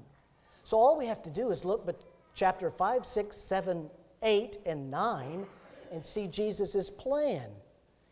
So 0.63 0.77
all 0.79 0.98
we 0.98 1.07
have 1.07 1.21
to 1.24 1.29
do 1.29 1.51
is 1.51 1.65
look 1.65 1.86
but 1.86 2.05
chapter 2.33 2.69
5, 2.69 3.05
6, 3.05 3.36
7, 3.36 3.89
8, 4.24 4.57
and 4.65 4.89
9 4.89 5.45
and 5.91 6.05
see 6.05 6.27
Jesus' 6.27 6.89
plan. 6.89 7.50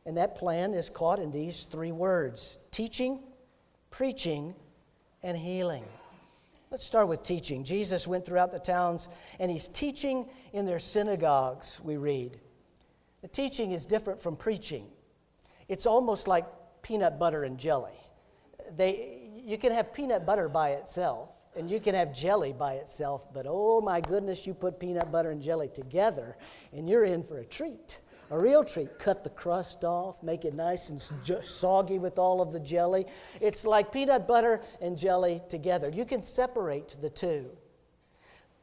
And 0.05 0.17
that 0.17 0.35
plan 0.35 0.73
is 0.73 0.89
caught 0.89 1.19
in 1.19 1.31
these 1.31 1.63
three 1.63 1.93
words 1.93 2.57
teaching, 2.69 3.21
preaching, 3.89 4.53
and 5.23 5.37
healing. 5.37 5.85
Let's 6.69 6.83
start 6.83 7.07
with 7.07 7.23
teaching. 7.23 7.63
Jesus 7.63 8.05
went 8.05 8.25
throughout 8.25 8.51
the 8.51 8.59
towns 8.59 9.07
and 9.39 9.49
he's 9.49 9.69
teaching 9.69 10.25
in 10.51 10.65
their 10.65 10.79
synagogues, 10.79 11.79
we 11.81 11.95
read. 11.95 12.37
The 13.21 13.29
teaching 13.29 13.71
is 13.71 13.85
different 13.85 14.21
from 14.21 14.35
preaching. 14.35 14.87
It's 15.69 15.85
almost 15.85 16.27
like 16.27 16.43
peanut 16.81 17.17
butter 17.17 17.45
and 17.45 17.57
jelly. 17.57 17.93
They, 18.75 19.29
you 19.45 19.57
can 19.57 19.71
have 19.71 19.93
peanut 19.93 20.25
butter 20.25 20.49
by 20.49 20.71
itself, 20.71 21.29
and 21.55 21.69
you 21.69 21.79
can 21.79 21.95
have 21.95 22.13
jelly 22.13 22.53
by 22.53 22.73
itself, 22.73 23.33
but 23.33 23.45
oh 23.47 23.81
my 23.81 24.01
goodness, 24.01 24.45
you 24.45 24.53
put 24.53 24.79
peanut 24.79 25.11
butter 25.11 25.31
and 25.31 25.41
jelly 25.41 25.69
together, 25.69 26.37
and 26.73 26.89
you're 26.89 27.05
in 27.05 27.23
for 27.23 27.39
a 27.39 27.45
treat. 27.45 27.99
A 28.29 28.37
real 28.37 28.63
treat. 28.63 28.99
Cut 28.99 29.23
the 29.23 29.29
crust 29.29 29.85
off, 29.85 30.21
make 30.21 30.43
it 30.43 30.53
nice 30.53 30.89
and 30.89 31.01
soggy 31.41 31.97
with 31.97 32.19
all 32.19 32.41
of 32.41 32.51
the 32.51 32.59
jelly. 32.59 33.05
It's 33.39 33.65
like 33.65 33.91
peanut 33.91 34.27
butter 34.27 34.61
and 34.81 34.97
jelly 34.97 35.41
together. 35.47 35.87
You 35.89 36.03
can 36.03 36.21
separate 36.21 36.97
the 37.01 37.09
two. 37.09 37.49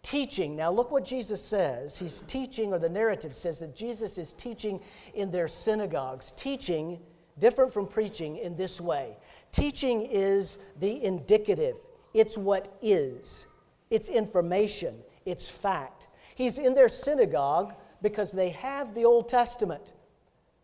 Teaching. 0.02 0.54
Now, 0.54 0.70
look 0.70 0.90
what 0.90 1.02
Jesus 1.02 1.42
says. 1.42 1.96
He's 1.96 2.20
teaching, 2.26 2.75
or 2.75 2.78
the 2.78 2.90
narrative 2.90 3.34
says 3.34 3.58
that 3.61 3.75
Jesus 3.75 4.18
is 4.18 4.34
teaching 4.34 4.80
in 5.14 5.30
their 5.30 5.49
synagogues. 5.49 6.32
Teaching, 6.32 7.00
different 7.38 7.73
from 7.73 7.87
preaching, 7.87 8.37
in 8.37 8.54
this 8.54 8.82
way. 8.82 9.16
Teaching 9.54 10.02
is 10.11 10.58
the 10.80 11.04
indicative, 11.04 11.76
it's 12.12 12.37
what 12.37 12.76
is, 12.82 13.46
it's 13.88 14.08
information, 14.08 14.96
it's 15.26 15.49
fact. 15.49 16.08
He's 16.34 16.58
in 16.58 16.75
their 16.75 16.88
synagogue 16.88 17.73
because 18.02 18.32
they 18.32 18.49
have 18.49 18.96
the 18.96 19.04
Old 19.04 19.28
Testament. 19.28 19.92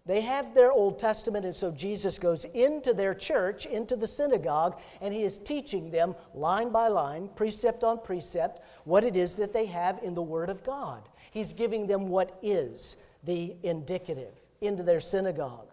They 0.07 0.23
have 0.23 0.55
their 0.55 0.73
Old 0.73 0.99
Testament, 0.99 1.45
and 1.45 1.55
so 1.55 1.71
Jesus 1.71 2.19
goes 2.19 2.45
into 2.47 2.93
their 2.93 3.15
church, 3.15 3.65
into 3.65 3.95
the 3.95 4.09
synagogue, 4.09 4.81
and 5.01 5.15
he 5.15 5.23
is 5.23 5.39
teaching 5.39 5.93
them 5.93 6.17
line 6.35 6.71
by 6.71 6.89
line, 6.89 7.31
precept 7.37 7.85
on 7.85 8.01
precept, 8.01 8.61
what 8.83 9.05
it 9.05 9.15
is 9.15 9.37
that 9.37 9.53
they 9.53 9.67
have 9.67 10.01
in 10.03 10.15
the 10.15 10.23
Word 10.23 10.51
of 10.51 10.65
God. 10.65 11.09
He's 11.31 11.53
giving 11.53 11.87
them 11.87 12.09
what 12.09 12.37
is 12.43 12.97
the 13.23 13.55
indicative 13.63 14.35
into 14.61 14.83
their 14.83 15.01
synagogue. 15.01 15.70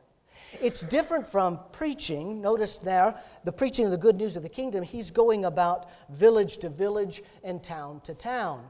It's 0.61 0.81
different 0.81 1.27
from 1.27 1.59
preaching. 1.71 2.41
Notice 2.41 2.77
there, 2.77 3.15
the 3.43 3.51
preaching 3.51 3.85
of 3.85 3.91
the 3.91 3.97
good 3.97 4.17
news 4.17 4.37
of 4.37 4.43
the 4.43 4.49
kingdom, 4.49 4.83
he's 4.83 5.11
going 5.11 5.45
about 5.45 5.89
village 6.09 6.57
to 6.59 6.69
village 6.69 7.23
and 7.43 7.63
town 7.63 8.01
to 8.01 8.13
town. 8.13 8.65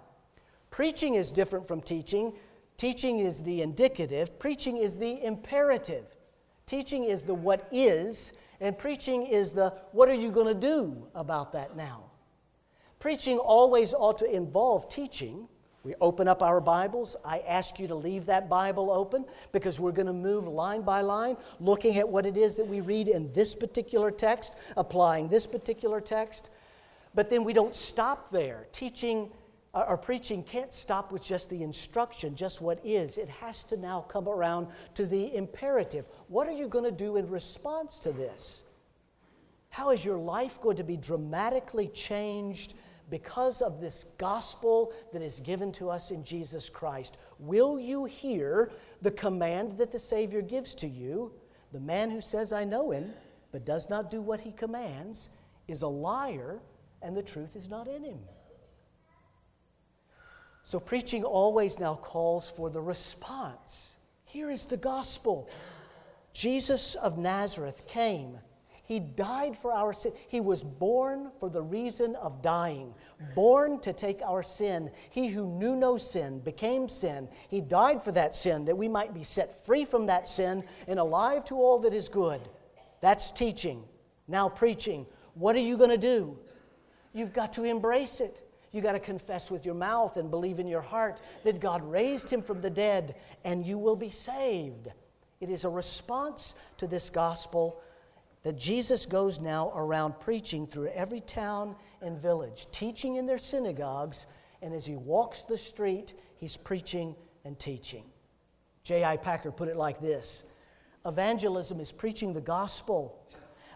Preaching 0.69 1.15
is 1.15 1.31
different 1.31 1.67
from 1.67 1.81
teaching 1.81 2.33
Teaching 2.77 3.19
is 3.19 3.41
the 3.41 3.63
indicative, 3.63 4.37
preaching 4.37 4.77
is 4.77 4.95
the 4.95 5.23
imperative. 5.23 6.15
Teaching 6.67 7.05
is 7.05 7.23
the 7.23 7.33
what 7.33 7.67
is, 7.71 8.33
and 8.61 8.77
preaching 8.77 9.25
is 9.25 9.51
the 9.51 9.73
what 9.93 10.07
are 10.09 10.13
you 10.13 10.29
going 10.29 10.47
to 10.47 10.53
do 10.53 11.07
about 11.15 11.51
that 11.53 11.75
now. 11.75 12.03
Preaching 12.99 13.39
always 13.39 13.93
ought 13.93 14.19
to 14.19 14.31
involve 14.31 14.89
teaching. 14.89 15.47
We 15.87 15.95
open 16.01 16.27
up 16.27 16.43
our 16.43 16.59
Bibles. 16.59 17.15
I 17.23 17.39
ask 17.47 17.79
you 17.79 17.87
to 17.87 17.95
leave 17.95 18.25
that 18.25 18.49
Bible 18.49 18.91
open 18.91 19.23
because 19.53 19.79
we're 19.79 19.93
going 19.93 20.07
to 20.07 20.11
move 20.11 20.45
line 20.45 20.81
by 20.81 20.99
line, 20.99 21.37
looking 21.61 21.97
at 21.97 22.09
what 22.09 22.25
it 22.25 22.35
is 22.35 22.57
that 22.57 22.67
we 22.67 22.81
read 22.81 23.07
in 23.07 23.31
this 23.31 23.55
particular 23.55 24.11
text, 24.11 24.57
applying 24.75 25.29
this 25.29 25.47
particular 25.47 26.01
text. 26.01 26.49
But 27.15 27.29
then 27.29 27.45
we 27.45 27.53
don't 27.53 27.73
stop 27.73 28.31
there. 28.31 28.67
Teaching 28.73 29.31
uh, 29.73 29.85
or 29.87 29.95
preaching 29.95 30.43
can't 30.43 30.73
stop 30.73 31.09
with 31.09 31.25
just 31.25 31.49
the 31.49 31.63
instruction, 31.63 32.35
just 32.35 32.59
what 32.59 32.85
is. 32.85 33.17
It 33.17 33.29
has 33.29 33.63
to 33.63 33.77
now 33.77 34.01
come 34.09 34.27
around 34.27 34.67
to 34.95 35.05
the 35.05 35.33
imperative. 35.33 36.03
What 36.27 36.49
are 36.49 36.51
you 36.51 36.67
going 36.67 36.83
to 36.83 36.91
do 36.91 37.15
in 37.15 37.29
response 37.29 37.97
to 37.99 38.11
this? 38.11 38.65
How 39.69 39.91
is 39.91 40.03
your 40.03 40.17
life 40.17 40.59
going 40.59 40.75
to 40.75 40.83
be 40.83 40.97
dramatically 40.97 41.87
changed 41.87 42.73
because 43.09 43.61
of 43.61 43.79
this 43.79 44.05
gospel 44.17 44.93
that 45.13 45.21
is 45.21 45.39
given 45.39 45.71
to 45.73 45.89
us 45.89 46.11
in 46.11 46.23
Jesus 46.23 46.69
Christ? 46.69 47.17
Will 47.39 47.79
you 47.79 48.05
hear 48.05 48.71
the 49.01 49.11
command 49.11 49.77
that 49.77 49.91
the 49.91 49.99
Savior 49.99 50.41
gives 50.41 50.73
to 50.75 50.87
you? 50.87 51.31
The 51.71 51.79
man 51.79 52.09
who 52.09 52.21
says, 52.21 52.51
I 52.51 52.63
know 52.63 52.91
him, 52.91 53.13
but 53.51 53.65
does 53.65 53.89
not 53.89 54.11
do 54.11 54.21
what 54.21 54.41
he 54.41 54.51
commands, 54.51 55.29
is 55.67 55.81
a 55.81 55.87
liar, 55.87 56.59
and 57.01 57.15
the 57.15 57.23
truth 57.23 57.55
is 57.55 57.69
not 57.69 57.87
in 57.87 58.03
him. 58.03 58.19
So, 60.63 60.79
preaching 60.79 61.23
always 61.23 61.79
now 61.79 61.95
calls 61.95 62.49
for 62.49 62.69
the 62.69 62.81
response. 62.81 63.95
Here 64.25 64.51
is 64.51 64.65
the 64.65 64.75
gospel 64.75 65.49
Jesus 66.33 66.95
of 66.95 67.17
Nazareth 67.17 67.87
came. 67.87 68.37
He 68.87 69.01
died 69.01 69.57
for 69.57 69.73
our 69.73 69.91
sin. 69.91 70.13
He 70.29 70.39
was 70.39 70.63
born 70.63 71.29
for 71.41 71.49
the 71.49 71.61
reason 71.61 72.15
of 72.15 72.41
dying, 72.41 72.93
born 73.35 73.81
to 73.81 73.91
take 73.91 74.21
our 74.21 74.41
sin. 74.41 74.89
He 75.09 75.27
who 75.27 75.45
knew 75.45 75.75
no 75.75 75.97
sin 75.97 76.39
became 76.39 76.87
sin. 76.87 77.27
He 77.49 77.59
died 77.59 78.01
for 78.01 78.13
that 78.13 78.33
sin 78.33 78.63
that 78.63 78.77
we 78.77 78.87
might 78.87 79.13
be 79.13 79.23
set 79.23 79.65
free 79.65 79.83
from 79.83 80.05
that 80.05 80.25
sin 80.25 80.63
and 80.87 80.99
alive 80.99 81.43
to 81.45 81.55
all 81.55 81.79
that 81.79 81.93
is 81.93 82.07
good. 82.07 82.39
That's 83.01 83.29
teaching. 83.33 83.83
Now, 84.25 84.47
preaching. 84.47 85.05
What 85.33 85.57
are 85.57 85.59
you 85.59 85.75
going 85.75 85.89
to 85.89 85.97
do? 85.97 86.39
You've 87.13 87.33
got 87.33 87.51
to 87.53 87.65
embrace 87.65 88.21
it. 88.21 88.41
You 88.71 88.79
got 88.81 88.93
to 88.93 88.99
confess 88.99 89.51
with 89.51 89.65
your 89.65 89.75
mouth 89.75 90.15
and 90.15 90.31
believe 90.31 90.61
in 90.61 90.67
your 90.67 90.81
heart 90.81 91.19
that 91.43 91.59
God 91.59 91.83
raised 91.83 92.29
him 92.29 92.41
from 92.41 92.61
the 92.61 92.69
dead 92.69 93.15
and 93.43 93.65
you 93.65 93.77
will 93.77 93.97
be 93.97 94.09
saved. 94.09 94.87
It 95.41 95.49
is 95.49 95.65
a 95.65 95.69
response 95.69 96.55
to 96.77 96.87
this 96.87 97.09
gospel 97.09 97.81
that 98.43 98.57
Jesus 98.57 99.05
goes 99.05 99.39
now 99.39 99.71
around 99.75 100.19
preaching 100.19 100.67
through 100.67 100.87
every 100.89 101.21
town 101.21 101.75
and 102.01 102.17
village, 102.17 102.67
teaching 102.71 103.15
in 103.15 103.25
their 103.25 103.37
synagogues, 103.37 104.25
and 104.61 104.73
as 104.73 104.85
he 104.85 104.95
walks 104.95 105.43
the 105.43 105.57
street, 105.57 106.13
he's 106.37 106.57
preaching 106.57 107.15
and 107.45 107.57
teaching. 107.59 108.03
J.I. 108.83 109.17
Packer 109.17 109.51
put 109.51 109.67
it 109.67 109.75
like 109.75 109.99
this 109.99 110.43
Evangelism 111.05 111.79
is 111.79 111.91
preaching 111.91 112.33
the 112.33 112.41
gospel. 112.41 113.23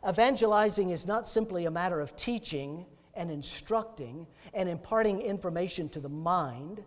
Evangelizing 0.07 0.89
is 0.89 1.05
not 1.05 1.27
simply 1.27 1.65
a 1.65 1.71
matter 1.71 1.99
of 1.99 2.15
teaching 2.15 2.85
and 3.13 3.29
instructing 3.29 4.25
and 4.53 4.67
imparting 4.67 5.21
information 5.21 5.89
to 5.89 5.99
the 5.99 6.09
mind. 6.09 6.83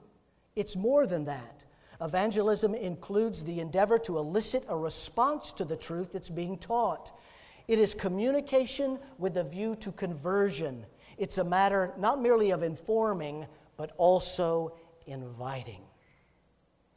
It's 0.57 0.77
more 0.77 1.07
than 1.07 1.25
that. 1.27 1.65
Evangelism 2.01 2.75
includes 2.75 3.43
the 3.43 3.61
endeavor 3.61 3.99
to 4.01 4.19
elicit 4.19 4.65
a 4.69 4.77
response 4.77 5.53
to 5.53 5.65
the 5.65 5.77
truth 5.77 6.13
that's 6.13 6.31
being 6.31 6.59
taught. 6.59 7.13
It 7.67 7.79
is 7.79 7.95
communication 7.95 8.99
with 9.19 9.37
a 9.37 9.45
view 9.45 9.75
to 9.77 9.93
conversion. 9.93 10.85
It's 11.17 11.39
a 11.39 11.45
matter 11.45 11.95
not 11.99 12.21
merely 12.21 12.51
of 12.51 12.63
informing, 12.63 13.47
but 13.77 13.93
also 13.97 14.77
inviting. 15.07 15.83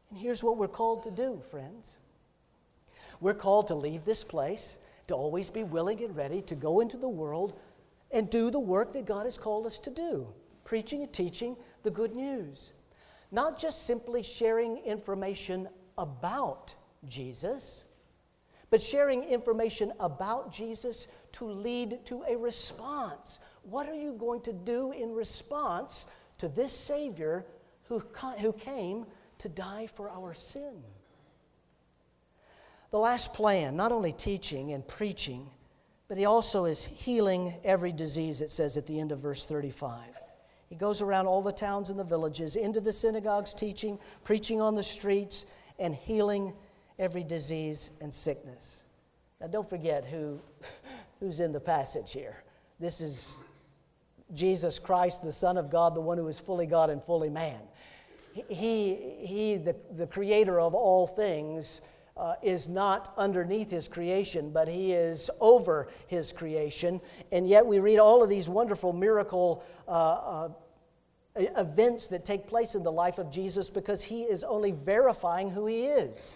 And 0.10 0.20
here's 0.20 0.44
what 0.44 0.58
we're 0.58 0.68
called 0.68 1.04
to 1.04 1.12
do, 1.12 1.42
friends. 1.50 1.98
We're 3.20 3.34
called 3.34 3.68
to 3.68 3.76
leave 3.76 4.06
this 4.06 4.24
place, 4.24 4.80
to 5.08 5.16
always 5.16 5.50
be 5.50 5.64
willing 5.64 6.04
and 6.04 6.16
ready 6.16 6.42
to 6.44 6.56
go 6.56 6.82
into 6.82 6.98
the 6.98 7.08
world 7.08 7.60
and 8.12 8.30
do 8.30 8.50
the 8.50 8.60
work 8.60 8.94
that 8.94 9.06
God 9.06 9.26
has 9.26 9.38
called 9.38 9.66
us 9.66 9.80
to 9.80 9.90
do 9.90 10.28
preaching 10.64 11.02
and 11.02 11.14
teaching 11.14 11.56
the 11.84 11.90
good 11.90 12.14
news. 12.14 12.74
Not 13.32 13.58
just 13.58 13.86
simply 13.86 14.22
sharing 14.22 14.78
information 14.80 15.70
about 15.98 16.76
Jesus, 17.08 17.86
but 18.70 18.82
sharing 18.82 19.24
information 19.24 19.94
about 20.00 20.52
Jesus 20.52 21.08
to 21.34 21.46
lead 21.46 22.06
to 22.06 22.24
a 22.28 22.36
response. 22.36 23.40
What 23.64 23.88
are 23.88 23.96
you 23.96 24.14
going 24.14 24.42
to 24.42 24.54
do 24.54 24.92
in 24.92 25.14
response 25.14 26.08
to 26.38 26.48
this 26.48 26.74
Savior 26.74 27.46
who, 27.84 28.04
who 28.40 28.54
came 28.54 29.06
to 29.40 29.50
die 29.50 29.88
for 29.88 30.10
our 30.10 30.34
sin? 30.34 30.84
The 32.92 33.00
last 33.00 33.34
plan, 33.34 33.76
not 33.76 33.92
only 33.92 34.14
teaching 34.14 34.72
and 34.72 34.88
preaching, 34.88 35.50
but 36.08 36.18
he 36.18 36.26
also 36.26 36.66
is 36.66 36.86
healing 36.86 37.56
every 37.64 37.92
disease, 37.92 38.40
it 38.42 38.50
says 38.50 38.78
at 38.78 38.88
the 38.88 39.00
end 39.00 39.12
of 39.12 39.20
verse 39.20 39.46
35. 39.46 40.00
He 40.70 40.76
goes 40.76 41.02
around 41.02 41.28
all 41.28 41.42
the 41.42 41.52
towns 41.52 41.90
and 41.90 42.00
the 42.00 42.04
villages, 42.04 42.56
into 42.56 42.82
the 42.82 42.94
synagogues, 42.94 43.54
teaching, 43.54 44.00
preaching 44.24 44.62
on 44.62 44.76
the 44.76 44.84
streets, 44.84 45.46
and 45.80 45.94
healing 45.96 46.54
every 47.00 47.24
disease 47.24 47.92
and 48.02 48.14
sickness. 48.14 48.86
Now, 49.40 49.48
don't 49.48 49.70
forget 49.70 50.06
who, 50.06 50.40
who's 51.20 51.40
in 51.40 51.52
the 51.52 51.60
passage 51.60 52.14
here. 52.14 52.44
This 52.80 53.02
is 53.02 53.40
Jesus 54.34 54.80
Christ, 54.80 55.24
the 55.24 55.32
Son 55.32 55.58
of 55.58 55.70
God, 55.70 55.96
the 55.96 56.02
one 56.02 56.18
who 56.18 56.28
is 56.28 56.40
fully 56.40 56.66
God 56.66 56.90
and 56.90 57.04
fully 57.04 57.30
man. 57.30 57.60
He, 58.50 59.16
he 59.20 59.58
the, 59.58 59.76
the 59.96 60.06
creator 60.06 60.60
of 60.60 60.76
all 60.76 61.08
things, 61.08 61.82
uh, 62.18 62.36
is 62.42 62.68
not 62.68 63.14
underneath 63.18 63.70
his 63.70 63.88
creation, 63.88 64.50
but 64.52 64.68
he 64.68 64.94
is 64.94 65.30
over 65.40 65.88
his 66.08 66.34
creation. 66.34 67.00
And 67.32 67.48
yet 67.48 67.66
we 67.66 67.80
read 67.80 68.00
all 68.00 68.24
of 68.24 68.30
these 68.30 68.50
wonderful 68.50 68.92
miracle 68.92 69.64
uh, 69.88 69.92
uh, 69.92 70.50
events 71.36 72.08
that 72.08 72.26
take 72.26 72.48
place 72.48 72.76
in 72.76 72.84
the 72.84 72.92
life 72.92 73.20
of 73.20 73.30
Jesus 73.30 73.70
because 73.70 74.02
he 74.02 74.24
is 74.24 74.44
only 74.44 74.72
verifying 74.72 75.50
who 75.50 75.68
he 75.68 75.86
is. 75.86 76.36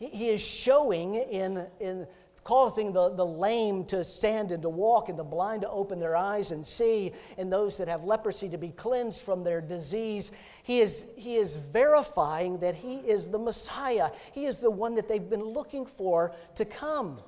He, 0.00 0.30
is 0.30 0.40
showing 0.40 1.14
in, 1.14 1.66
in 1.78 2.06
causing 2.42 2.90
the, 2.92 3.10
the 3.10 3.26
lame 3.26 3.84
to 3.84 4.02
stand 4.02 4.50
and 4.50 4.62
to 4.62 4.68
walk, 4.70 5.10
and 5.10 5.18
the 5.18 5.24
blind 5.24 5.60
to 5.60 5.68
open 5.68 6.00
their 6.00 6.16
eyes 6.16 6.52
and 6.52 6.66
see, 6.66 7.12
and 7.36 7.52
those 7.52 7.76
that 7.76 7.86
have 7.86 8.04
leprosy 8.04 8.48
to 8.48 8.56
be 8.56 8.70
cleansed 8.70 9.20
from 9.20 9.44
their 9.44 9.60
disease. 9.60 10.32
He 10.62 10.80
is, 10.80 11.06
he 11.16 11.36
is 11.36 11.56
verifying 11.56 12.58
that 12.60 12.74
He 12.74 12.96
is 12.96 13.28
the 13.28 13.38
Messiah. 13.38 14.10
He 14.32 14.46
is 14.46 14.58
the 14.58 14.70
one 14.70 14.94
that 14.94 15.06
they've 15.06 15.28
been 15.28 15.44
looking 15.44 15.84
for 15.84 16.32
to 16.54 16.64
come. 16.64 17.18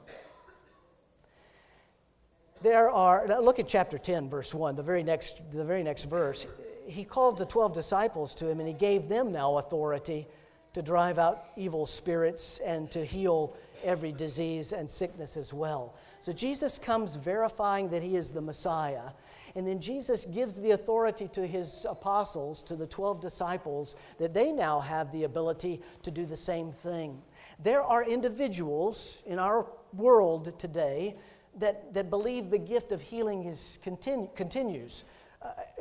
There 2.62 2.88
are, 2.88 3.26
look 3.42 3.58
at 3.58 3.68
chapter 3.68 3.98
10, 3.98 4.30
verse 4.30 4.54
1, 4.54 4.76
the 4.76 4.82
very 4.82 5.02
next, 5.02 5.34
the 5.50 5.64
very 5.64 5.82
next 5.82 6.04
verse. 6.04 6.46
He 6.86 7.04
called 7.04 7.36
the 7.36 7.44
12 7.44 7.74
disciples 7.74 8.34
to 8.36 8.48
him, 8.48 8.60
and 8.60 8.68
he 8.68 8.74
gave 8.74 9.10
them 9.10 9.30
now 9.30 9.58
authority 9.58 10.26
to 10.72 10.82
drive 10.82 11.18
out 11.18 11.46
evil 11.56 11.86
spirits 11.86 12.58
and 12.64 12.90
to 12.90 13.04
heal 13.04 13.54
every 13.84 14.12
disease 14.12 14.72
and 14.72 14.88
sickness 14.88 15.36
as 15.36 15.52
well. 15.52 15.94
So 16.20 16.32
Jesus 16.32 16.78
comes 16.78 17.16
verifying 17.16 17.88
that 17.90 18.02
he 18.02 18.16
is 18.16 18.30
the 18.30 18.40
Messiah. 18.40 19.10
And 19.54 19.66
then 19.66 19.80
Jesus 19.80 20.24
gives 20.24 20.56
the 20.56 20.70
authority 20.70 21.28
to 21.28 21.46
his 21.46 21.84
apostles, 21.88 22.62
to 22.62 22.76
the 22.76 22.86
12 22.86 23.20
disciples, 23.20 23.96
that 24.18 24.32
they 24.32 24.50
now 24.50 24.80
have 24.80 25.12
the 25.12 25.24
ability 25.24 25.80
to 26.04 26.10
do 26.10 26.24
the 26.24 26.36
same 26.36 26.72
thing. 26.72 27.20
There 27.62 27.82
are 27.82 28.02
individuals 28.02 29.22
in 29.26 29.38
our 29.38 29.66
world 29.92 30.58
today 30.58 31.16
that, 31.58 31.92
that 31.92 32.08
believe 32.08 32.48
the 32.48 32.58
gift 32.58 32.92
of 32.92 33.02
healing 33.02 33.44
is 33.44 33.78
continu- 33.84 34.34
continues. 34.34 35.04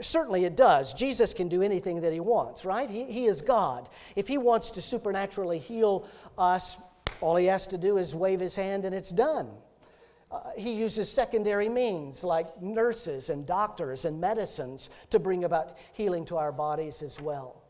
Certainly 0.02 0.46
it 0.46 0.56
does. 0.56 0.94
Jesus 0.94 1.34
can 1.34 1.48
do 1.48 1.62
anything 1.62 2.02
that 2.02 2.14
he 2.14 2.20
wants, 2.20 2.66
right? 2.66 2.90
He, 2.90 3.06
he 3.06 3.26
is 3.26 3.42
God. 3.42 3.90
If 4.16 4.28
he 4.28 4.38
wants 4.38 4.72
to 4.72 4.82
supernaturally 4.82 5.60
heal 5.60 6.08
us, 6.38 6.78
all 7.20 7.36
he 7.36 7.46
has 7.46 7.68
to 7.68 7.78
do 7.78 7.98
is 7.98 8.16
wave 8.16 8.40
his 8.40 8.56
hand 8.56 8.86
and 8.86 8.96
it's 8.96 9.12
done. 9.12 9.50
Uh, 10.32 10.40
he 10.58 10.74
uses 10.74 11.12
secondary 11.12 11.68
means 11.68 12.24
like 12.24 12.62
nurses 12.62 13.30
and 13.30 13.46
doctors 13.46 14.06
and 14.06 14.20
medicines 14.20 14.90
to 15.10 15.20
bring 15.20 15.44
about 15.44 15.78
healing 15.94 16.26
to 16.26 16.38
our 16.38 16.52
bodies 16.52 17.02
as 17.02 17.20
well. 17.20 17.62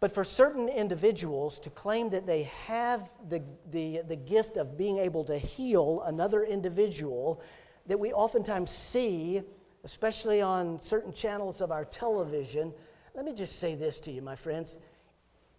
But 0.00 0.12
for 0.12 0.24
certain 0.24 0.68
individuals 0.68 1.58
to 1.60 1.70
claim 1.70 2.10
that 2.10 2.26
they 2.26 2.42
have 2.66 3.14
the, 3.30 3.42
the, 3.70 4.02
the 4.06 4.16
gift 4.16 4.56
of 4.56 4.76
being 4.76 4.98
able 4.98 5.24
to 5.24 5.38
heal 5.38 6.02
another 6.04 6.42
individual, 6.42 7.40
that 7.86 7.98
we 7.98 8.12
oftentimes 8.12 8.70
see, 8.70 9.42
especially 9.84 10.40
on 10.40 10.80
certain 10.80 11.12
channels 11.12 11.60
of 11.60 11.70
our 11.70 11.84
television, 11.84 12.72
let 13.14 13.24
me 13.24 13.32
just 13.32 13.58
say 13.58 13.74
this 13.74 14.00
to 14.00 14.10
you, 14.10 14.22
my 14.22 14.36
friends 14.36 14.76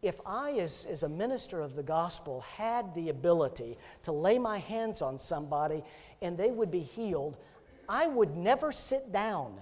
if 0.06 0.22
I, 0.24 0.52
as, 0.60 0.86
as 0.88 1.02
a 1.02 1.10
minister 1.10 1.62
of 1.62 1.76
the 1.76 1.82
gospel, 1.82 2.42
had 2.42 2.94
the 2.94 3.10
ability 3.10 3.76
to 4.04 4.12
lay 4.12 4.38
my 4.38 4.60
hands 4.60 5.02
on 5.02 5.18
somebody 5.18 5.84
and 6.22 6.38
they 6.38 6.52
would 6.52 6.70
be 6.70 6.82
healed, 6.82 7.38
I 7.90 8.06
would 8.08 8.38
never 8.38 8.72
sit 8.72 9.12
down. 9.12 9.56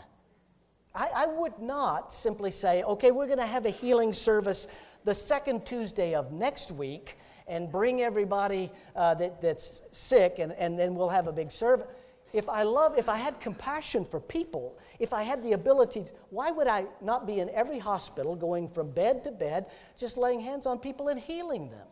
I, 0.94 1.10
I 1.16 1.26
would 1.28 1.60
not 1.60 2.12
simply 2.12 2.52
say, 2.52 2.84
okay, 2.84 3.12
we're 3.12 3.28
going 3.28 3.40
to 3.40 3.46
have 3.46 3.66
a 3.66 3.70
healing 3.70 4.12
service 4.12 4.68
the 5.06 5.14
second 5.14 5.66
Tuesday 5.66 6.14
of 6.14 6.34
next 6.34 6.72
week 6.72 7.18
and 7.48 7.72
bring 7.72 8.02
everybody 8.02 8.70
uh, 8.98 9.14
that, 9.16 9.42
that's 9.42 9.82
sick 9.92 10.40
and, 10.40 10.52
and 10.54 10.78
then 10.78 10.94
we'll 10.94 11.10
have 11.10 11.28
a 11.28 11.34
big 11.34 11.52
service 11.52 11.88
if 12.34 12.50
I 12.50 12.64
love, 12.64 12.98
if 12.98 13.08
I 13.08 13.16
had 13.16 13.40
compassion 13.40 14.04
for 14.04 14.20
people, 14.20 14.78
if 15.00 15.14
I 15.14 15.22
had 15.22 15.44
the 15.44 15.54
ability, 15.54 16.06
why 16.32 16.50
would 16.50 16.68
I 16.68 16.88
not 17.00 17.28
be 17.28 17.40
in 17.40 17.50
every 17.52 17.78
hospital 17.78 18.36
going 18.36 18.68
from 18.68 18.90
bed 18.90 19.24
to 19.24 19.32
bed, 19.32 19.68
just 19.98 20.18
laying 20.18 20.42
hands 20.42 20.66
on 20.66 20.80
people 20.80 21.10
and 21.10 21.20
healing 21.20 21.70
them? 21.70 21.88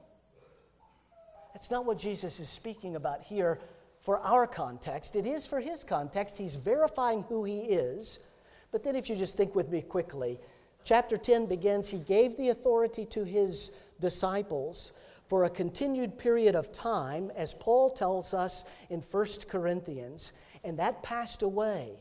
That's 1.54 1.70
not 1.70 1.86
what 1.86 2.00
Jesus 2.00 2.40
is 2.40 2.50
speaking 2.50 2.96
about 2.96 3.22
here 3.22 3.60
for 4.02 4.20
our 4.20 4.48
context. 4.48 5.16
It 5.16 5.28
is 5.28 5.46
for 5.46 5.60
his 5.60 5.84
context. 5.84 6.38
He's 6.38 6.56
verifying 6.56 7.22
who 7.24 7.44
he 7.44 7.60
is. 7.60 8.18
But 8.72 8.84
then, 8.84 8.96
if 8.96 9.10
you 9.10 9.16
just 9.16 9.38
think 9.38 9.54
with 9.54 9.70
me 9.70 9.82
quickly, 9.82 10.40
chapter 10.84 11.18
10 11.18 11.46
begins 11.46 11.88
He 11.88 12.00
gave 12.00 12.36
the 12.38 12.50
authority 12.50 13.06
to 13.08 13.24
his 13.24 13.72
disciples 14.00 14.92
for 15.32 15.46
a 15.46 15.50
continued 15.50 16.18
period 16.18 16.56
of 16.56 16.74
time, 16.74 17.32
as 17.38 17.54
Paul 17.54 17.90
tells 17.90 18.34
us 18.34 18.66
in 18.90 19.00
1 19.00 19.28
Corinthians, 19.48 20.34
and 20.66 20.78
that 20.78 21.04
passed 21.04 21.42
away. 21.42 21.94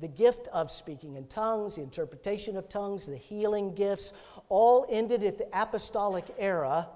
The 0.00 0.08
gift 0.08 0.48
of 0.50 0.70
speaking 0.70 1.16
in 1.16 1.26
tongues, 1.26 1.74
the 1.74 1.82
interpretation 1.82 2.56
of 2.56 2.66
tongues, 2.66 3.04
the 3.04 3.18
healing 3.18 3.74
gifts, 3.74 4.14
all 4.48 4.86
ended 4.88 5.24
at 5.24 5.36
the 5.36 5.46
apostolic 5.52 6.24
era, 6.38 6.88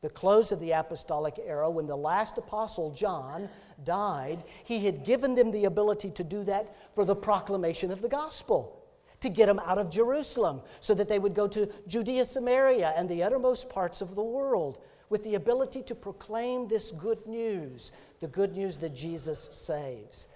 the 0.00 0.10
close 0.10 0.52
of 0.52 0.60
the 0.60 0.70
apostolic 0.70 1.40
era, 1.44 1.68
when 1.68 1.88
the 1.88 1.96
last 1.96 2.38
apostle, 2.38 2.92
John, 2.92 3.48
died. 3.82 4.44
He 4.62 4.86
had 4.86 5.04
given 5.04 5.34
them 5.34 5.50
the 5.50 5.64
ability 5.64 6.12
to 6.12 6.22
do 6.22 6.44
that 6.44 6.72
for 6.94 7.04
the 7.04 7.16
proclamation 7.16 7.90
of 7.90 8.00
the 8.00 8.08
gospel 8.08 8.80
to 9.18 9.28
get 9.28 9.46
them 9.46 9.58
out 9.66 9.76
of 9.76 9.90
Jerusalem 9.90 10.62
so 10.78 10.94
that 10.94 11.08
they 11.08 11.18
would 11.18 11.34
go 11.34 11.48
to 11.48 11.68
Judea, 11.88 12.24
Samaria, 12.24 12.94
and 12.96 13.08
the 13.08 13.24
uttermost 13.24 13.68
parts 13.68 14.00
of 14.00 14.14
the 14.14 14.22
world 14.22 14.78
with 15.10 15.22
the 15.24 15.34
ability 15.34 15.82
to 15.82 15.94
proclaim 15.94 16.66
this 16.66 16.92
good 16.92 17.26
news, 17.26 17.92
the 18.20 18.28
good 18.28 18.56
news 18.56 18.78
that 18.78 18.94
Jesus 18.94 19.50
saves. 19.52 20.28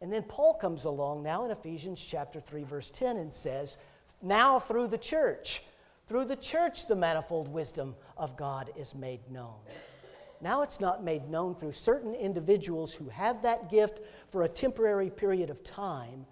And 0.00 0.12
then 0.12 0.22
Paul 0.22 0.54
comes 0.54 0.84
along 0.84 1.22
now 1.22 1.44
in 1.44 1.50
Ephesians 1.50 2.02
chapter 2.02 2.40
3 2.40 2.62
verse 2.62 2.88
10 2.90 3.18
and 3.18 3.32
says, 3.32 3.76
"Now 4.22 4.58
through 4.58 4.86
the 4.86 4.98
church, 4.98 5.62
through 6.06 6.24
the 6.24 6.36
church 6.36 6.86
the 6.86 6.96
manifold 6.96 7.48
wisdom 7.48 7.94
of 8.16 8.36
God 8.36 8.70
is 8.76 8.94
made 8.94 9.30
known." 9.30 9.60
Now 10.40 10.62
it's 10.62 10.80
not 10.80 11.04
made 11.04 11.28
known 11.28 11.54
through 11.54 11.72
certain 11.72 12.14
individuals 12.14 12.92
who 12.92 13.08
have 13.08 13.42
that 13.42 13.68
gift 13.68 14.00
for 14.30 14.42
a 14.42 14.48
temporary 14.48 15.10
period 15.10 15.50
of 15.50 15.62
time, 15.62 16.26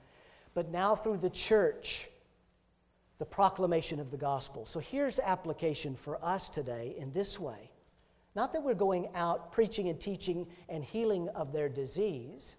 but 0.53 0.69
now 0.71 0.97
through 0.97 1.19
the 1.19 1.31
church 1.31 2.11
the 3.19 3.27
proclamation 3.27 4.01
of 4.01 4.11
the 4.11 4.17
gospel. 4.17 4.65
So 4.65 4.81
here's 4.81 5.19
application 5.19 5.95
for 5.95 6.19
us 6.25 6.49
today 6.49 6.97
in 6.99 7.13
this 7.13 7.39
way. 7.39 7.70
Not 8.35 8.53
that 8.53 8.63
we're 8.63 8.75
going 8.75 9.09
out 9.15 9.53
preaching 9.53 9.89
and 9.89 9.99
teaching 9.99 10.47
and 10.69 10.85
healing 10.85 11.29
of 11.31 11.53
their 11.53 11.69
disease, 11.69 12.57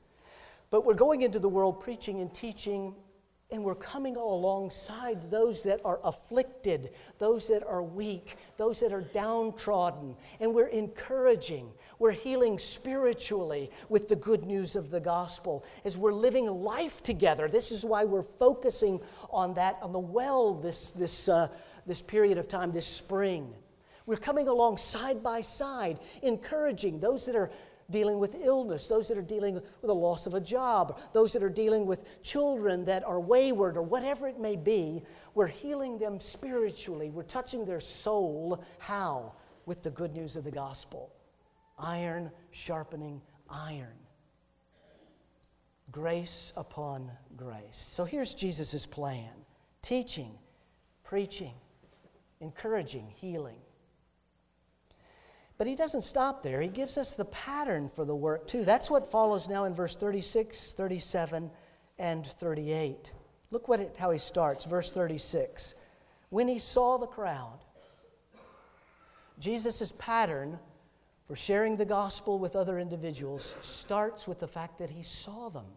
but 0.70 0.86
we're 0.86 0.94
going 0.94 1.22
into 1.22 1.40
the 1.40 1.50
world 1.50 1.80
preaching 1.80 2.20
and 2.20 2.34
teaching, 2.34 2.94
and 3.52 3.64
we're 3.64 3.76
coming 3.76 4.16
alongside 4.16 5.30
those 5.30 5.62
that 5.64 5.82
are 5.84 6.00
afflicted, 6.04 6.92
those 7.20 7.48
that 7.48 7.66
are 7.66 7.84
weak, 7.84 8.36
those 8.58 8.80
that 8.80 8.94
are 8.94 9.02
downtrodden, 9.02 10.16
and 10.40 10.54
we're 10.54 10.68
encouraging. 10.68 11.70
We're 12.00 12.12
healing 12.12 12.58
spiritually 12.60 13.70
with 13.90 14.08
the 14.08 14.16
good 14.16 14.46
news 14.46 14.76
of 14.76 14.90
the 14.90 15.02
gospel 15.02 15.66
as 15.84 15.98
we're 15.98 16.14
living 16.14 16.48
life 16.48 17.04
together. 17.04 17.48
This 17.48 17.72
is 17.72 17.86
why 17.86 18.06
we're 18.06 18.24
focusing 18.24 19.00
on 19.30 19.54
that, 19.56 19.78
on 19.82 19.92
the 19.92 20.00
well, 20.00 20.54
this, 20.54 20.92
this, 20.92 21.28
uh, 21.30 21.50
this 21.86 22.02
period 22.02 22.38
of 22.38 22.48
time, 22.48 22.72
this 22.72 22.88
spring. 22.88 23.54
We're 24.06 24.18
coming 24.18 24.48
along 24.48 24.78
side 24.78 25.22
by 25.22 25.42
side, 25.42 26.00
encouraging 26.22 27.00
those 27.00 27.26
that 27.26 27.36
are 27.36 27.52
dealing 27.92 28.20
with 28.20 28.36
illness, 28.42 28.88
those 28.88 29.08
that 29.10 29.18
are 29.18 29.22
dealing 29.22 29.56
with 29.56 29.64
the 29.84 29.94
loss 29.94 30.26
of 30.26 30.34
a 30.34 30.40
job, 30.40 31.00
those 31.14 31.34
that 31.34 31.44
are 31.44 31.50
dealing 31.50 31.86
with 31.86 32.24
children 32.24 32.86
that 32.86 33.04
are 33.04 33.20
wayward 33.20 33.78
or 33.78 33.84
whatever 33.84 34.28
it 34.28 34.40
may 34.40 34.56
be. 34.56 35.04
We're 35.36 35.48
healing 35.48 35.98
them 35.98 36.20
spiritually. 36.20 37.10
We're 37.10 37.24
touching 37.24 37.66
their 37.66 37.82
soul. 37.82 38.64
How? 38.80 39.34
With 39.66 39.84
the 39.84 39.92
good 39.92 40.14
news 40.14 40.36
of 40.36 40.44
the 40.44 40.52
gospel. 40.52 41.14
Iron 41.78 42.32
sharpening 42.52 43.22
iron. 43.50 43.88
Grace 45.92 46.54
upon 46.56 47.12
grace. 47.36 47.62
So 47.72 48.06
here's 48.06 48.34
Jesus' 48.34 48.86
plan 48.86 49.30
teaching, 49.82 50.32
preaching, 51.04 51.54
encouraging, 52.40 53.08
healing. 53.16 53.60
But 55.62 55.67
he 55.67 55.76
doesn't 55.76 56.02
stop 56.02 56.41
there. 56.41 56.60
He 56.60 56.69
gives 56.69 56.97
us 56.97 57.13
the 57.13 57.26
pattern 57.26 57.88
for 57.88 58.04
the 58.04 58.15
work, 58.15 58.47
too. 58.47 58.65
That's 58.65 58.89
what 58.89 59.12
follows 59.12 59.47
now 59.47 59.65
in 59.65 59.76
verse 59.76 59.95
36, 59.95 60.74
37, 60.74 61.52
and 62.00 62.26
38. 62.26 63.12
Look 63.52 63.67
what 63.67 63.80
it, 63.80 63.95
how 63.95 64.10
he 64.10 64.17
starts. 64.17 64.65
Verse 64.65 64.91
36. 64.91 65.76
When 66.30 66.47
he 66.47 66.58
saw 66.58 66.97
the 66.97 67.06
crowd, 67.06 67.60
Jesus' 69.38 69.93
pattern 70.00 70.58
for 71.28 71.36
sharing 71.36 71.78
the 71.78 71.86
gospel 71.86 72.39
with 72.39 72.56
other 72.56 72.80
individuals 72.80 73.56
starts 73.62 74.28
with 74.28 74.39
the 74.39 74.47
fact 74.47 74.80
that 74.80 74.89
he 74.89 75.04
saw 75.04 75.50
them. 75.50 75.67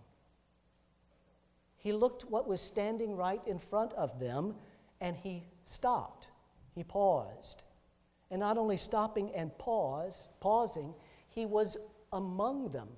He 1.77 1.93
looked 1.93 2.23
what 2.31 2.49
was 2.49 2.63
standing 2.63 3.17
right 3.17 3.43
in 3.45 3.59
front 3.59 3.93
of 3.93 4.19
them 4.19 4.55
and 5.03 5.15
he 5.15 5.45
stopped. 5.67 6.29
He 6.75 6.85
paused. 6.85 7.65
And 8.35 8.41
not 8.41 8.59
only 8.59 8.77
stopping 8.77 9.31
and 9.37 9.57
pause, 9.59 10.29
pausing, 10.41 10.93
he 11.29 11.47
was 11.47 11.77
among 12.13 12.73
them. 12.73 12.89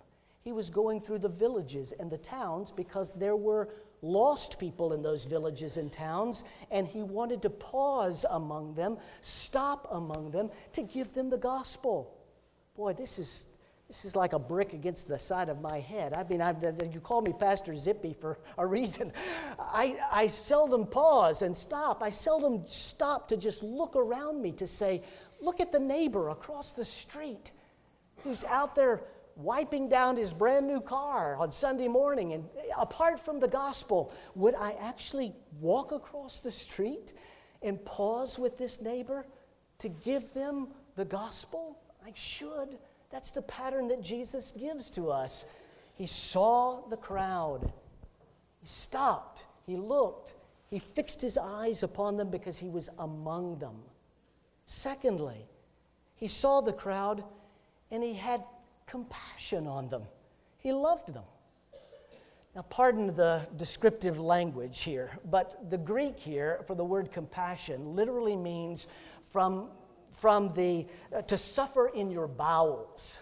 He 0.40 0.51
was 0.51 0.70
going 0.70 1.03
through 1.03 1.18
the 1.18 1.29
villages 1.29 1.92
and 2.01 2.11
the 2.11 2.16
towns 2.16 2.72
because 2.72 3.12
there 3.12 3.37
were 3.37 3.68
lost 4.01 4.59
people 4.59 4.94
in 4.94 5.03
those 5.03 5.27
villages 5.27 5.77
and 5.77 5.92
towns, 5.92 6.42
and 6.70 6.88
he 6.88 7.03
wanted 7.03 7.42
to 7.42 7.51
pause 7.51 8.25
among 8.31 8.77
them, 8.77 8.96
stop 9.20 9.87
among 9.90 10.31
them 10.31 10.49
to 10.72 10.83
give 10.83 11.12
them 11.12 11.29
the 11.29 11.37
gospel. 11.37 12.16
Boy, 12.75 12.94
this 12.94 13.18
is 13.18 13.51
This 13.88 14.05
is 14.05 14.16
like 14.16 14.33
a 14.33 14.38
brick 14.38 14.72
against 14.72 15.07
the 15.07 15.16
side 15.16 15.49
of 15.49 15.61
my 15.61 15.79
head. 15.79 16.12
I 16.12 16.25
mean, 16.25 16.40
I, 16.42 16.53
you 16.92 17.01
call 17.01 17.22
me 17.22 17.33
Pastor 17.33 17.72
Zippy 17.77 18.14
for 18.14 18.37
a 18.59 18.66
reason. 18.66 19.12
I, 19.61 19.96
I 20.11 20.27
seldom 20.27 20.87
pause 20.87 21.42
and 21.42 21.55
stop. 21.55 22.03
I 22.03 22.11
seldom 22.11 22.64
stop 22.66 23.29
to 23.29 23.37
just 23.37 23.62
look 23.62 23.94
around 23.94 24.42
me 24.42 24.51
to 24.53 24.66
say, 24.66 25.03
look 25.40 25.61
at 25.61 25.72
the 25.72 25.79
neighbor 25.79 26.31
across 26.31 26.72
the 26.72 26.85
street 26.85 27.53
who's 28.22 28.44
out 28.44 28.75
there 28.75 29.03
wiping 29.37 29.88
down 29.88 30.16
his 30.16 30.33
brand 30.33 30.66
new 30.66 30.81
car 30.81 31.37
on 31.37 31.51
Sunday 31.51 31.88
morning. 31.88 32.33
And 32.33 32.44
apart 32.77 33.20
from 33.20 33.38
the 33.38 33.49
gospel, 33.49 34.12
would 34.35 34.55
I 34.55 34.72
actually 34.81 35.35
walk 35.61 35.92
across 35.92 36.40
the 36.40 36.51
street 36.51 37.12
and 37.62 37.83
pause 37.85 38.38
with 38.38 38.57
this 38.57 38.81
neighbor 38.81 39.27
to 39.79 39.88
give 39.88 40.33
them 40.33 40.68
the 40.96 41.05
gospel? 41.05 41.79
I 42.05 42.12
should. 42.14 42.79
That's 43.11 43.31
the 43.31 43.42
pattern 43.42 43.88
that 43.88 44.03
Jesus 44.03 44.53
gives 44.53 44.90
to 44.92 45.11
us. 45.11 45.44
He 45.94 46.07
saw 46.07 46.87
the 46.88 46.96
crowd, 46.96 47.72
he 48.61 48.66
stopped, 48.66 49.46
he 49.66 49.77
looked, 49.77 50.35
he 50.68 50.79
fixed 50.79 51.22
his 51.22 51.38
eyes 51.38 51.83
upon 51.83 52.16
them 52.18 52.29
because 52.29 52.59
he 52.59 52.68
was 52.68 52.90
among 52.99 53.59
them. 53.59 53.77
Secondly, 54.67 55.47
he 56.17 56.29
saw 56.29 56.61
the 56.61 56.73
crowd 56.73 57.25
and 57.91 58.03
he 58.03 58.15
had 58.15 58.43
compassion 58.87 59.67
on 59.67 59.89
them. 59.89 60.03
He 60.59 60.73
loved 60.73 61.15
them. 61.15 61.25
Now, 62.55 62.63
pardon 62.63 63.15
the 63.15 63.47
descriptive 63.57 64.19
language 64.19 64.81
here, 64.81 65.19
but 65.31 65.71
the 65.71 65.79
Greek 65.79 66.19
here 66.19 66.63
for 66.67 66.75
the 66.75 66.85
word 66.85 67.13
compassion 67.13 67.95
literally 67.95 68.37
means 68.37 68.89
from 69.31 69.69
from 70.11 70.49
the 70.55 70.87
uh, 71.15 71.21
to 71.23 71.37
suffer 71.37 71.89
in 71.89 72.11
your 72.11 72.27
bowels 72.27 73.19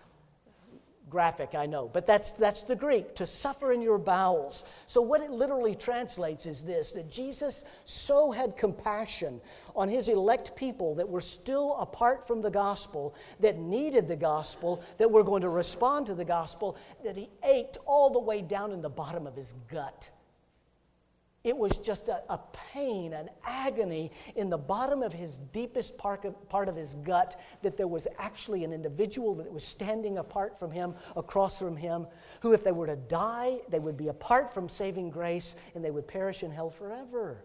graphic 1.15 1.55
i 1.55 1.65
know 1.65 1.89
but 1.93 2.09
that's 2.09 2.33
that's 2.33 2.63
the 2.63 2.75
greek 2.75 3.15
to 3.15 3.25
suffer 3.25 3.71
in 3.71 3.81
your 3.81 3.99
bowels. 3.99 4.65
So 4.89 5.01
what 5.01 5.21
it 5.21 5.31
literally 5.31 5.77
translates 5.77 6.45
is 6.45 6.61
this 6.63 6.91
that 6.91 7.09
jesus 7.09 7.63
so 7.85 8.33
had 8.33 8.57
compassion 8.57 9.41
on 9.77 9.89
his 9.89 10.09
elect 10.09 10.57
people 10.57 10.97
that 10.97 11.09
were 11.09 11.21
still 11.21 11.77
apart 11.79 12.27
from 12.27 12.43
the 12.43 12.51
gospel 12.51 13.15
that 13.39 13.57
needed 13.59 14.09
the 14.09 14.17
gospel 14.17 14.83
that 14.99 15.09
were 15.09 15.23
going 15.23 15.43
to 15.43 15.51
respond 15.51 16.07
to 16.07 16.15
the 16.15 16.25
gospel 16.25 16.77
that 17.05 17.17
he 17.17 17.31
ached 17.45 17.79
all 17.87 18.11
the 18.11 18.19
way 18.19 18.43
down 18.43 18.73
in 18.73 18.83
the 18.83 18.91
bottom 18.91 19.25
of 19.25 19.37
his 19.37 19.55
gut 19.71 20.11
it 21.45 21.55
was 21.55 21.79
just 21.79 22.09
a, 22.09 22.23
a, 22.31 22.41
pain, 22.73 23.13
an 23.13 23.29
agony 23.45 24.11
in 24.35 24.49
the 24.49 24.57
bottom 24.57 25.03
of 25.03 25.13
his 25.13 25.41
deepest 25.53 25.99
part 25.99 26.25
of, 26.25 26.49
part 26.49 26.71
of 26.71 26.75
his 26.75 26.95
gut 26.97 27.39
that 27.61 27.77
there 27.77 27.87
was 27.87 28.09
actually 28.19 28.65
an 28.65 28.73
individual 28.73 29.35
that 29.35 29.53
was 29.53 29.63
standing 29.63 30.17
apart 30.17 30.59
from 30.59 30.71
him, 30.71 30.95
across 31.17 31.59
from 31.59 31.77
him, 31.77 32.07
who, 32.41 32.55
if 32.55 32.65
they 32.65 32.73
were 32.73 32.87
to 32.87 32.97
die, 32.97 33.59
they 33.69 33.79
would 33.79 33.97
be 33.97 34.09
apart 34.09 34.55
from 34.55 34.71
saving 34.71 35.11
grace 35.11 35.55
and 35.75 35.85
they 35.85 35.91
would 35.91 36.09
perish 36.09 36.43
in 36.43 36.51
hell 36.51 36.71
forever. 36.71 37.45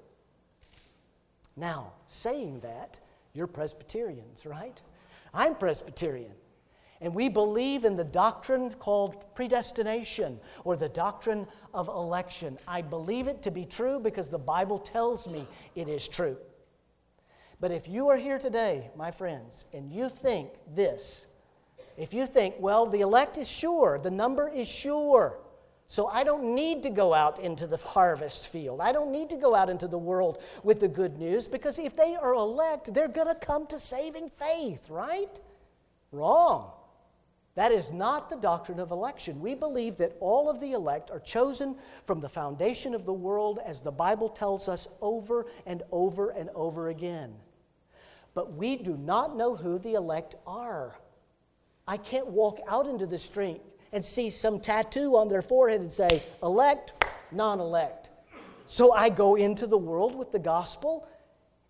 Now, 1.58 1.92
saying 2.08 2.62
that, 2.62 3.02
you're 3.34 3.48
Presbyterians, 3.48 4.46
right? 4.46 4.82
I'm 5.34 5.56
Presbyterian. 5.56 6.32
And 7.02 7.16
we 7.16 7.30
believe 7.30 7.86
in 7.86 7.96
the 7.96 8.04
doctrine 8.04 8.70
called 8.72 9.34
predestination 9.34 10.40
or 10.66 10.76
the 10.76 10.90
doctrine 10.90 11.48
of 11.74 11.88
election. 11.88 12.58
I 12.68 12.82
believe 12.82 13.28
it 13.28 13.42
to 13.44 13.52
be 13.52 13.66
true 13.66 14.00
because 14.00 14.30
the 14.30 14.38
Bible 14.38 14.80
tells 14.80 15.28
me 15.28 15.48
it 15.76 15.88
is 15.88 16.08
true. 16.08 16.38
But 17.62 17.72
if 17.72 17.88
you 17.88 18.10
are 18.10 18.18
here 18.18 18.38
today, 18.38 18.90
my 18.96 19.12
friends, 19.12 19.66
and 19.74 19.92
you 19.92 20.10
think 20.10 20.50
this, 20.76 21.28
if 21.98 22.14
you 22.14 22.26
think, 22.26 22.56
well, 22.60 22.86
the 22.86 23.02
elect 23.02 23.38
is 23.38 23.50
sure, 23.50 24.00
the 24.02 24.12
number 24.12 24.48
is 24.50 24.68
sure, 24.68 25.40
so 25.88 26.08
I 26.08 26.24
don't 26.24 26.54
need 26.56 26.84
to 26.84 26.90
go 26.90 27.14
out 27.14 27.40
into 27.40 27.66
the 27.66 27.78
harvest 27.78 28.50
field. 28.50 28.80
I 28.80 28.92
don't 28.92 29.12
need 29.12 29.30
to 29.32 29.36
go 29.36 29.56
out 29.56 29.70
into 29.70 29.88
the 29.88 29.98
world 29.98 30.42
with 30.64 30.80
the 30.80 30.88
good 30.88 31.18
news 31.18 31.48
because 31.48 31.80
if 31.80 31.96
they 31.96 32.16
are 32.16 32.36
elect, 32.36 32.94
they're 32.94 33.08
going 33.08 33.28
to 33.28 33.36
come 33.36 33.66
to 33.68 33.80
saving 33.80 34.30
faith, 34.30 34.90
right? 34.90 35.40
Wrong. 36.12 36.72
That 37.60 37.74
is 37.74 37.92
not 37.92 38.30
the 38.30 38.38
doctrine 38.38 38.80
of 38.80 38.92
election. 38.92 39.42
We 39.42 39.54
believe 39.54 39.98
that 39.98 40.16
all 40.22 40.50
of 40.50 40.62
the 40.62 40.72
elect 40.72 41.12
are 41.12 41.20
chosen 41.20 41.76
from 42.06 42.22
the 42.22 42.30
foundation 42.30 42.96
of 42.96 43.04
the 43.04 43.12
world, 43.12 43.60
as 43.66 43.82
the 43.82 43.92
Bible 43.92 44.30
tells 44.30 44.70
us 44.70 44.88
over 45.02 45.46
and 45.66 45.84
over 45.92 46.30
and 46.30 46.50
over 46.56 46.88
again. 46.88 47.34
But 48.34 48.54
we 48.54 48.78
do 48.78 48.96
not 48.96 49.36
know 49.36 49.58
who 49.58 49.78
the 49.78 49.96
elect 49.96 50.36
are. 50.48 50.96
I 51.86 51.98
can't 51.98 52.28
walk 52.28 52.62
out 52.66 52.88
into 52.88 53.06
the 53.06 53.20
street 53.20 53.60
and 53.92 54.06
see 54.06 54.30
some 54.30 54.62
tattoo 54.62 55.18
on 55.18 55.28
their 55.28 55.42
forehead 55.42 55.82
and 55.82 55.92
say, 55.92 56.24
elect, 56.42 56.94
non 57.30 57.60
elect. 57.60 58.10
So 58.68 58.94
I 58.94 59.10
go 59.10 59.36
into 59.36 59.68
the 59.68 59.78
world 59.78 60.16
with 60.16 60.32
the 60.32 60.40
gospel 60.40 61.10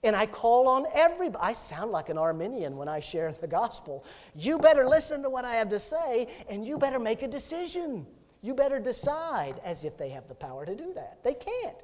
and 0.03 0.15
I 0.15 0.25
call 0.25 0.67
on 0.67 0.85
everybody. 0.93 1.43
I 1.43 1.53
sound 1.53 1.91
like 1.91 2.09
an 2.09 2.17
Arminian 2.17 2.77
when 2.77 2.87
I 2.87 2.99
share 2.99 3.31
the 3.31 3.47
gospel. 3.47 4.05
You 4.35 4.57
better 4.57 4.87
listen 4.87 5.21
to 5.23 5.29
what 5.29 5.45
I 5.45 5.55
have 5.55 5.69
to 5.69 5.79
say, 5.79 6.27
and 6.49 6.65
you 6.65 6.77
better 6.77 6.99
make 6.99 7.21
a 7.21 7.27
decision. 7.27 8.05
You 8.41 8.53
better 8.53 8.79
decide 8.79 9.59
as 9.63 9.83
if 9.83 9.97
they 9.97 10.09
have 10.09 10.27
the 10.27 10.35
power 10.35 10.65
to 10.65 10.75
do 10.75 10.93
that. 10.93 11.23
They 11.23 11.33
can't. 11.33 11.77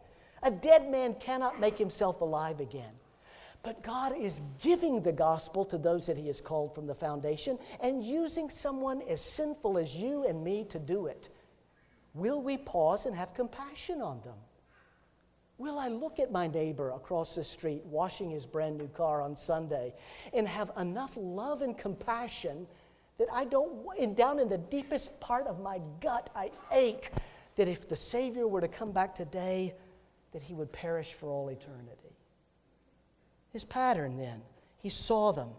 A 0.44 0.52
dead 0.52 0.90
man 0.90 1.16
cannot 1.16 1.60
make 1.60 1.78
himself 1.78 2.22
alive 2.22 2.60
again. 2.60 2.94
But 3.66 3.82
God 3.82 4.16
is 4.16 4.44
giving 4.62 5.02
the 5.02 5.12
gospel 5.12 5.66
to 5.66 5.78
those 5.80 6.06
that 6.06 6.18
He 6.18 6.28
has 6.28 6.40
called 6.40 6.76
from 6.76 6.86
the 6.86 6.94
foundation 6.94 7.58
and 7.82 8.04
using 8.04 8.48
someone 8.48 9.02
as 9.10 9.22
sinful 9.22 9.80
as 9.80 9.96
you 9.96 10.26
and 10.28 10.44
me 10.44 10.66
to 10.66 10.78
do 10.78 11.08
it. 11.08 11.30
Will 12.14 12.40
we 12.42 12.58
pause 12.58 13.08
and 13.08 13.16
have 13.16 13.34
compassion 13.34 14.04
on 14.04 14.22
them? 14.22 14.36
Will 15.58 15.80
I 15.80 15.88
look 15.88 16.20
at 16.20 16.32
my 16.32 16.48
neighbor 16.48 16.92
across 16.92 17.36
the 17.36 17.44
street 17.44 17.82
washing 17.86 18.30
his 18.30 18.46
brand 18.46 18.78
new 18.78 18.88
car 18.90 19.22
on 19.22 19.36
Sunday 19.36 19.94
and 20.34 20.48
have 20.48 20.72
enough 20.78 21.16
love 21.16 21.62
and 21.62 21.78
compassion 21.78 22.68
that 23.18 23.28
I 23.32 23.46
don't, 23.46 23.86
and 23.98 24.16
down 24.16 24.40
in 24.40 24.50
the 24.50 24.58
deepest 24.58 25.18
part 25.22 25.48
of 25.48 25.62
my 25.62 25.80
gut, 26.02 26.30
I 26.36 26.52
ache 26.74 27.12
that 27.56 27.70
if 27.70 27.88
the 27.88 27.96
Savior 27.96 28.48
were 28.48 28.60
to 28.60 28.68
come 28.68 28.92
back 28.92 29.16
today, 29.16 29.74
that 30.34 30.44
he 30.44 30.54
would 30.54 30.72
perish 30.74 31.14
for 31.14 31.30
all 31.30 31.48
eternity? 31.48 32.18
His 33.52 33.64
pattern 33.64 34.18
then, 34.18 34.42
he 34.80 34.90
saw 34.90 35.32
them, 35.32 35.52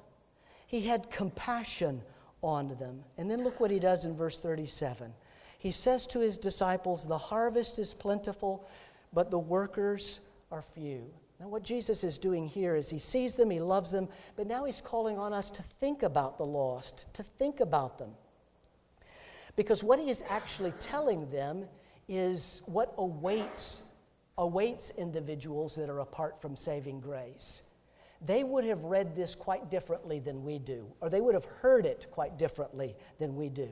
he 0.67 0.83
had 0.83 1.11
compassion 1.11 2.03
on 2.43 2.69
them. 2.79 3.03
And 3.17 3.31
then 3.31 3.43
look 3.43 3.61
what 3.61 3.71
he 3.71 3.79
does 3.79 4.05
in 4.05 4.15
verse 4.15 4.39
37. 4.39 5.13
He 5.59 5.71
says 5.73 6.07
to 6.09 6.21
his 6.21 6.37
disciples, 6.37 7.07
The 7.07 7.17
harvest 7.17 7.79
is 7.79 7.95
plentiful 7.95 8.69
but 9.17 9.31
the 9.31 9.39
workers 9.39 10.21
are 10.53 10.61
few. 10.61 11.11
Now, 11.41 11.49
what 11.49 11.63
Jesus 11.63 12.05
is 12.05 12.19
doing 12.19 12.47
here 12.47 12.77
is 12.77 12.91
he 12.91 12.99
sees 12.99 13.35
them, 13.35 13.49
he 13.49 13.61
loves 13.61 13.91
them, 13.91 14.09
but 14.37 14.47
now 14.47 14.67
he's 14.67 14.83
calling 14.83 15.17
on 15.17 15.33
us 15.33 15.51
to 15.53 15.63
think 15.63 16.03
about 16.03 16.37
the 16.37 16.45
lost, 16.45 17.07
to 17.15 17.23
think 17.23 17.61
about 17.61 17.97
them. 17.97 18.11
Because 19.57 19.83
what 19.83 19.99
he 19.99 20.11
is 20.11 20.23
actually 20.29 20.73
telling 20.73 21.31
them 21.31 21.65
is 22.09 22.61
what 22.67 22.93
awaits, 22.99 23.85
awaits 24.37 24.93
individuals 24.99 25.75
that 25.77 25.89
are 25.89 26.01
apart 26.01 26.39
from 26.43 26.55
saving 26.55 27.01
grace. 27.01 27.63
They 28.27 28.45
would 28.45 28.65
have 28.65 28.85
read 28.85 29.17
this 29.17 29.35
quite 29.35 29.71
differently 29.71 30.19
than 30.19 30.45
we 30.45 30.59
do, 30.59 30.85
or 31.01 31.09
they 31.09 31.23
would 31.23 31.35
have 31.35 31.47
heard 31.47 31.87
it 31.87 32.07
quite 32.11 32.37
differently 32.37 32.95
than 33.19 33.35
we 33.35 33.49
do. 33.49 33.71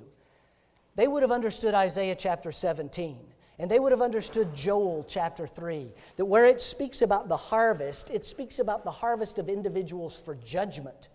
They 0.97 1.07
would 1.07 1.23
have 1.23 1.33
understood 1.33 1.75
Isaiah 1.75 2.15
chapter 2.15 2.51
17 2.51 3.19
and 3.59 3.71
they 3.71 3.79
would 3.79 3.93
have 3.93 4.03
understood 4.03 4.55
Joel 4.55 5.05
chapter 5.09 5.47
3, 5.47 5.93
that 6.17 6.25
where 6.25 6.47
it 6.47 6.61
speaks 6.61 7.03
about 7.03 7.29
the 7.29 7.37
harvest, 7.37 8.11
it 8.11 8.27
speaks 8.27 8.59
about 8.59 8.85
the 8.85 8.91
harvest 8.91 9.39
of 9.39 9.49
individuals 9.49 10.17
for 10.17 10.35
judgment. 10.35 11.09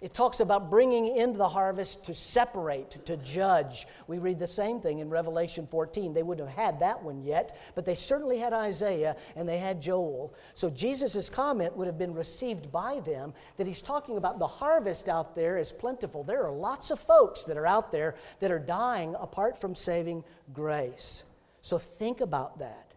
It 0.00 0.14
talks 0.14 0.40
about 0.40 0.70
bringing 0.70 1.14
into 1.14 1.36
the 1.36 1.48
harvest 1.48 2.04
to 2.06 2.14
separate, 2.14 3.04
to 3.04 3.18
judge. 3.18 3.86
We 4.06 4.18
read 4.18 4.38
the 4.38 4.46
same 4.46 4.80
thing 4.80 5.00
in 5.00 5.10
Revelation 5.10 5.66
14. 5.66 6.14
They 6.14 6.22
wouldn't 6.22 6.48
have 6.48 6.56
had 6.56 6.80
that 6.80 7.02
one 7.02 7.22
yet, 7.22 7.58
but 7.74 7.84
they 7.84 7.94
certainly 7.94 8.38
had 8.38 8.54
Isaiah 8.54 9.16
and 9.36 9.46
they 9.46 9.58
had 9.58 9.82
Joel. 9.82 10.32
So 10.54 10.70
Jesus' 10.70 11.28
comment 11.28 11.76
would 11.76 11.86
have 11.86 11.98
been 11.98 12.14
received 12.14 12.72
by 12.72 13.00
them 13.00 13.34
that 13.58 13.66
he's 13.66 13.82
talking 13.82 14.16
about 14.16 14.38
the 14.38 14.46
harvest 14.46 15.10
out 15.10 15.34
there 15.34 15.58
is 15.58 15.70
plentiful. 15.70 16.24
There 16.24 16.46
are 16.46 16.52
lots 16.52 16.90
of 16.90 16.98
folks 16.98 17.44
that 17.44 17.58
are 17.58 17.66
out 17.66 17.92
there 17.92 18.14
that 18.38 18.50
are 18.50 18.58
dying 18.58 19.14
apart 19.20 19.60
from 19.60 19.74
saving 19.74 20.24
grace. 20.54 21.24
So 21.62 21.78
think 21.78 22.20
about 22.20 22.58
that. 22.58 22.94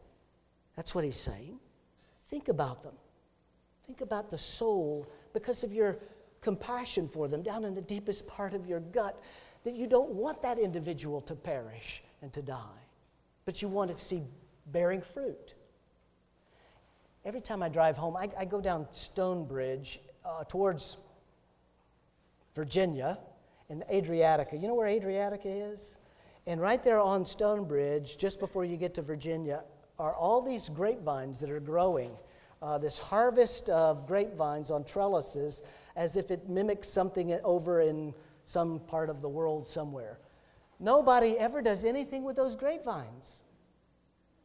That's 0.76 0.96
what 0.96 1.04
he's 1.04 1.18
saying. 1.18 1.60
Think 2.30 2.48
about 2.48 2.84
them. 2.84 2.96
Think 3.86 4.02
about 4.02 4.30
the 4.30 4.38
soul 4.38 5.08
because 5.34 5.64
of 5.64 5.74
your 5.74 6.00
compassion 6.42 7.08
for 7.08 7.28
them 7.28 7.42
down 7.42 7.64
in 7.64 7.74
the 7.76 7.82
deepest 7.82 8.26
part 8.28 8.54
of 8.54 8.66
your 8.66 8.80
gut 8.80 9.22
that 9.64 9.76
you 9.76 9.88
don't 9.88 10.12
want 10.12 10.42
that 10.42 10.58
individual 10.58 11.22
to 11.22 11.36
perish 11.36 12.04
and 12.22 12.32
to 12.34 12.42
die, 12.42 12.82
but 13.46 13.62
you 13.62 13.68
want 13.68 13.92
it 13.92 13.98
to 13.98 14.04
see 14.04 14.24
bearing 14.68 15.02
fruit. 15.02 15.56
Every 17.26 17.42
time 17.42 17.64
I 17.64 17.70
drive 17.70 17.96
home, 17.96 18.18
I, 18.18 18.30
I 18.38 18.46
go 18.46 18.60
down 18.60 18.88
Stonebridge 18.92 20.00
uh, 20.26 20.44
towards 20.46 20.98
Virginia, 22.56 23.18
in 23.70 23.84
Adriatica. 23.92 24.62
You 24.62 24.68
know 24.68 24.76
where 24.76 24.88
Adriatica 24.88 25.74
is? 25.74 25.98
And 26.46 26.60
right 26.60 26.84
there 26.84 27.00
on 27.00 27.24
Stonebridge, 27.24 28.18
just 28.18 28.40
before 28.40 28.66
you 28.66 28.76
get 28.76 28.94
to 28.96 29.02
Virginia, 29.02 29.64
are 29.98 30.14
all 30.14 30.42
these 30.42 30.70
grapevines 30.70 31.40
that 31.40 31.50
are 31.50 31.60
growing. 31.60 32.12
Uh, 32.62 32.78
this 32.78 32.98
harvest 32.98 33.70
of 33.70 34.08
grapevines 34.08 34.72
on 34.72 34.84
trellises 34.84 35.64
as 35.96 36.18
if 36.18 36.32
it 36.32 36.50
mimics 36.50 36.88
something 36.90 37.38
over 37.44 37.82
in 37.82 38.14
some 38.46 38.80
part 38.80 39.10
of 39.10 39.22
the 39.22 39.30
world 39.30 39.68
somewhere. 39.68 40.20
Nobody 40.80 41.38
ever 41.38 41.62
does 41.62 41.86
anything 41.86 42.24
with 42.24 42.36
those 42.36 42.56
grapevines. 42.56 43.44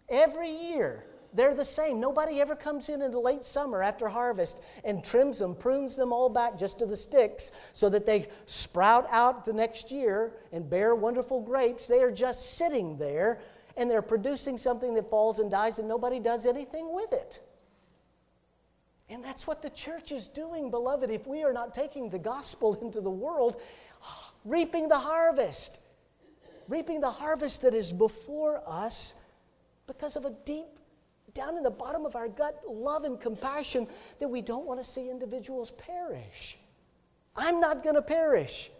Every 0.08 0.50
year, 0.50 1.04
they're 1.34 1.54
the 1.54 1.64
same. 1.64 2.00
Nobody 2.00 2.40
ever 2.40 2.56
comes 2.56 2.88
in 2.88 3.02
in 3.02 3.10
the 3.10 3.20
late 3.20 3.44
summer 3.44 3.82
after 3.82 4.08
harvest 4.08 4.58
and 4.84 5.04
trims 5.04 5.38
them, 5.38 5.54
prunes 5.54 5.94
them 5.94 6.12
all 6.12 6.28
back 6.28 6.56
just 6.56 6.78
to 6.78 6.86
the 6.86 6.96
sticks 6.96 7.50
so 7.72 7.88
that 7.90 8.06
they 8.06 8.28
sprout 8.46 9.06
out 9.10 9.44
the 9.44 9.52
next 9.52 9.90
year 9.90 10.32
and 10.52 10.68
bear 10.68 10.94
wonderful 10.94 11.40
grapes. 11.40 11.86
They 11.86 12.00
are 12.00 12.10
just 12.10 12.56
sitting 12.56 12.96
there 12.96 13.40
and 13.76 13.90
they're 13.90 14.02
producing 14.02 14.56
something 14.56 14.94
that 14.94 15.10
falls 15.10 15.38
and 15.38 15.50
dies 15.50 15.78
and 15.78 15.86
nobody 15.86 16.18
does 16.18 16.46
anything 16.46 16.92
with 16.94 17.12
it. 17.12 17.40
And 19.10 19.24
that's 19.24 19.46
what 19.46 19.62
the 19.62 19.70
church 19.70 20.12
is 20.12 20.28
doing, 20.28 20.70
beloved. 20.70 21.10
If 21.10 21.26
we 21.26 21.42
are 21.42 21.52
not 21.52 21.72
taking 21.74 22.10
the 22.10 22.18
gospel 22.18 22.74
into 22.82 23.00
the 23.00 23.10
world, 23.10 23.60
reaping 24.44 24.88
the 24.88 24.98
harvest, 24.98 25.78
reaping 26.68 27.00
the 27.00 27.10
harvest 27.10 27.62
that 27.62 27.74
is 27.74 27.92
before 27.92 28.62
us 28.66 29.14
because 29.86 30.16
of 30.16 30.24
a 30.24 30.30
deep, 30.44 30.77
down 31.38 31.56
in 31.56 31.62
the 31.62 31.70
bottom 31.70 32.04
of 32.04 32.16
our 32.16 32.26
gut, 32.26 32.60
love 32.68 33.04
and 33.04 33.20
compassion 33.20 33.86
that 34.18 34.26
we 34.26 34.42
don't 34.42 34.66
want 34.66 34.82
to 34.82 34.84
see 34.84 35.08
individuals 35.08 35.70
perish. 35.70 36.58
I'm 37.36 37.60
not 37.60 37.84
going 37.84 37.94
to 37.94 38.02
perish 38.02 38.72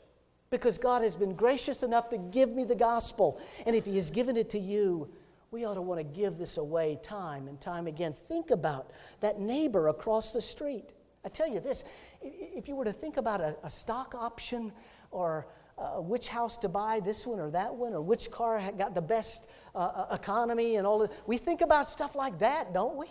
because 0.50 0.76
God 0.76 1.02
has 1.02 1.14
been 1.14 1.36
gracious 1.36 1.84
enough 1.84 2.08
to 2.08 2.18
give 2.18 2.50
me 2.50 2.64
the 2.64 2.74
gospel. 2.74 3.40
And 3.64 3.76
if 3.76 3.84
He 3.84 3.94
has 3.94 4.10
given 4.10 4.36
it 4.36 4.50
to 4.50 4.58
you, 4.58 5.08
we 5.52 5.64
ought 5.64 5.74
to 5.74 5.82
want 5.82 6.00
to 6.00 6.04
give 6.04 6.36
this 6.36 6.56
away 6.56 6.98
time 7.00 7.46
and 7.46 7.60
time 7.60 7.86
again. 7.86 8.12
Think 8.26 8.50
about 8.50 8.90
that 9.20 9.38
neighbor 9.38 9.86
across 9.86 10.32
the 10.32 10.42
street. 10.42 10.90
I 11.24 11.28
tell 11.28 11.48
you 11.48 11.60
this 11.60 11.84
if 12.20 12.66
you 12.66 12.74
were 12.74 12.84
to 12.84 12.92
think 12.92 13.18
about 13.18 13.40
a, 13.40 13.56
a 13.62 13.70
stock 13.70 14.16
option 14.16 14.72
or 15.12 15.46
uh, 15.78 16.00
which 16.00 16.28
house 16.28 16.56
to 16.58 16.68
buy, 16.68 17.00
this 17.00 17.26
one 17.26 17.40
or 17.40 17.50
that 17.50 17.74
one, 17.74 17.94
or 17.94 18.00
which 18.00 18.30
car 18.30 18.60
got 18.76 18.94
the 18.94 19.02
best 19.02 19.48
uh, 19.74 19.78
uh 19.78 20.14
economy 20.14 20.76
and 20.76 20.86
all 20.86 20.98
that, 20.98 21.12
we 21.26 21.38
think 21.38 21.60
about 21.60 21.86
stuff 21.86 22.16
like 22.16 22.38
that, 22.40 22.74
don't 22.74 22.96
we? 22.96 23.06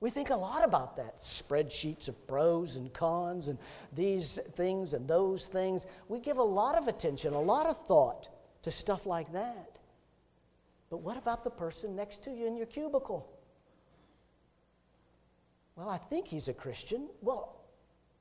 We 0.00 0.10
think 0.10 0.30
a 0.30 0.36
lot 0.36 0.62
about 0.62 0.96
that 0.96 1.18
spreadsheets 1.18 2.08
of 2.08 2.26
pros 2.26 2.76
and 2.76 2.92
cons 2.92 3.48
and 3.48 3.58
these 3.94 4.38
things 4.54 4.92
and 4.92 5.08
those 5.08 5.46
things. 5.46 5.86
We 6.08 6.20
give 6.20 6.36
a 6.36 6.42
lot 6.42 6.76
of 6.76 6.86
attention, 6.86 7.32
a 7.32 7.40
lot 7.40 7.66
of 7.66 7.78
thought 7.86 8.28
to 8.62 8.70
stuff 8.70 9.06
like 9.06 9.32
that. 9.32 9.78
But 10.90 10.98
what 10.98 11.16
about 11.16 11.44
the 11.44 11.50
person 11.50 11.96
next 11.96 12.22
to 12.24 12.30
you 12.30 12.46
in 12.46 12.56
your 12.56 12.66
cubicle? 12.66 13.28
Well, 15.76 15.88
I 15.88 15.98
think 15.98 16.26
he's 16.26 16.48
a 16.48 16.54
Christian. 16.54 17.08
Well, 17.22 17.56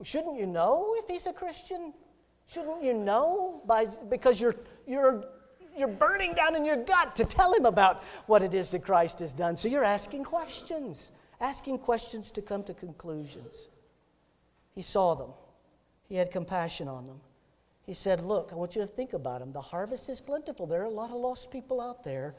shouldn't 0.03 0.39
you 0.39 0.45
know 0.45 0.95
if 0.97 1.07
he's 1.07 1.27
a 1.27 1.33
Christian? 1.33 1.93
Shouldn't 2.47 2.83
you 2.83 2.93
know 2.93 3.61
by, 3.65 3.87
because 4.09 4.39
you're, 4.39 4.55
you're, 4.85 5.25
you're 5.77 5.87
burning 5.87 6.33
down 6.33 6.55
in 6.55 6.65
your 6.65 6.77
gut 6.77 7.15
to 7.15 7.25
tell 7.25 7.53
him 7.53 7.65
about 7.65 8.03
what 8.27 8.43
it 8.43 8.53
is 8.53 8.71
that 8.71 8.83
Christ 8.83 9.19
has 9.19 9.33
done? 9.33 9.55
So 9.55 9.67
you're 9.67 9.83
asking 9.83 10.23
questions, 10.23 11.11
asking 11.41 11.79
questions 11.79 12.31
to 12.31 12.41
come 12.41 12.63
to 12.63 12.73
conclusions. 12.73 13.69
He 14.73 14.81
saw 14.81 15.15
them, 15.15 15.29
he 16.07 16.15
had 16.15 16.31
compassion 16.31 16.87
on 16.87 17.07
them. 17.07 17.19
He 17.85 17.93
said, 17.93 18.21
Look, 18.21 18.49
I 18.51 18.55
want 18.55 18.75
you 18.75 18.81
to 18.81 18.87
think 18.87 19.13
about 19.13 19.39
them. 19.39 19.51
The 19.51 19.61
harvest 19.61 20.09
is 20.09 20.19
plentiful. 20.19 20.65
There 20.65 20.81
are 20.81 20.85
a 20.85 20.89
lot 20.89 21.11
of 21.11 21.17
lost 21.17 21.51
people 21.51 21.79
out 21.79 22.03
there. 22.03 22.35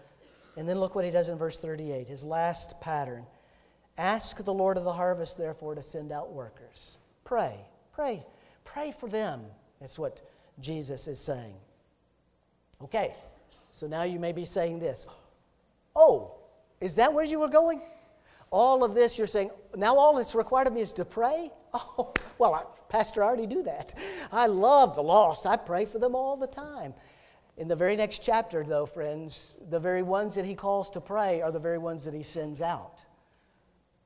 And 0.57 0.69
then 0.69 0.81
look 0.81 0.95
what 0.95 1.05
he 1.05 1.11
does 1.11 1.29
in 1.29 1.37
verse 1.37 1.59
38, 1.59 2.09
his 2.09 2.25
last 2.25 2.81
pattern. 2.81 3.27
Ask 3.99 4.43
the 4.43 4.53
Lord 4.53 4.77
of 4.77 4.85
the 4.85 4.93
harvest, 4.93 5.39
therefore, 5.39 5.75
to 5.75 5.83
send 5.83 6.13
out 6.13 6.33
workers. 6.33 6.99
Pray, 7.25 7.57
pray, 7.93 8.25
pray 8.65 8.91
for 8.91 9.09
them. 9.09 9.43
That's 9.81 9.99
what 9.99 10.21
Jesus 10.61 11.07
is 11.09 11.21
saying. 11.21 11.55
Okay, 12.83 13.15
so 13.71 13.87
now 13.87 14.03
you 14.03 14.19
may 14.19 14.33
be 14.33 14.45
saying 14.45 14.79
this 14.79 15.07
Oh, 15.95 16.35
is 16.81 16.97
that 16.97 17.13
where 17.13 17.25
you 17.25 17.39
were 17.39 17.49
going? 17.49 17.81
All 18.51 18.85
of 18.85 18.95
this 18.95 19.19
you're 19.19 19.27
saying, 19.27 19.51
now 19.75 19.97
all 19.97 20.15
that's 20.15 20.35
required 20.35 20.69
of 20.69 20.75
me 20.75 20.81
is 20.81 20.93
to 20.95 21.05
pray? 21.05 21.51
Oh, 21.99 22.15
well, 22.39 22.55
I, 22.55 22.63
Pastor, 22.89 23.23
I 23.23 23.27
already 23.27 23.47
do 23.47 23.63
that. 23.65 23.93
I 24.33 24.47
love 24.47 24.95
the 24.95 25.03
lost. 25.03 25.45
I 25.45 25.59
pray 25.59 25.85
for 25.85 25.99
them 25.99 26.15
all 26.15 26.35
the 26.35 26.47
time. 26.47 26.95
In 27.59 27.69
the 27.69 27.77
very 27.77 27.97
next 27.97 28.23
chapter, 28.23 28.65
though, 28.65 28.87
friends, 28.87 29.55
the 29.69 29.79
very 29.79 30.03
ones 30.03 30.37
that 30.37 30.47
he 30.47 30.55
calls 30.55 30.89
to 30.91 31.03
pray 31.03 31.43
are 31.43 31.53
the 31.53 31.59
very 31.59 31.77
ones 31.77 32.03
that 32.05 32.15
he 32.15 32.23
sends 32.23 32.63
out. 32.63 33.01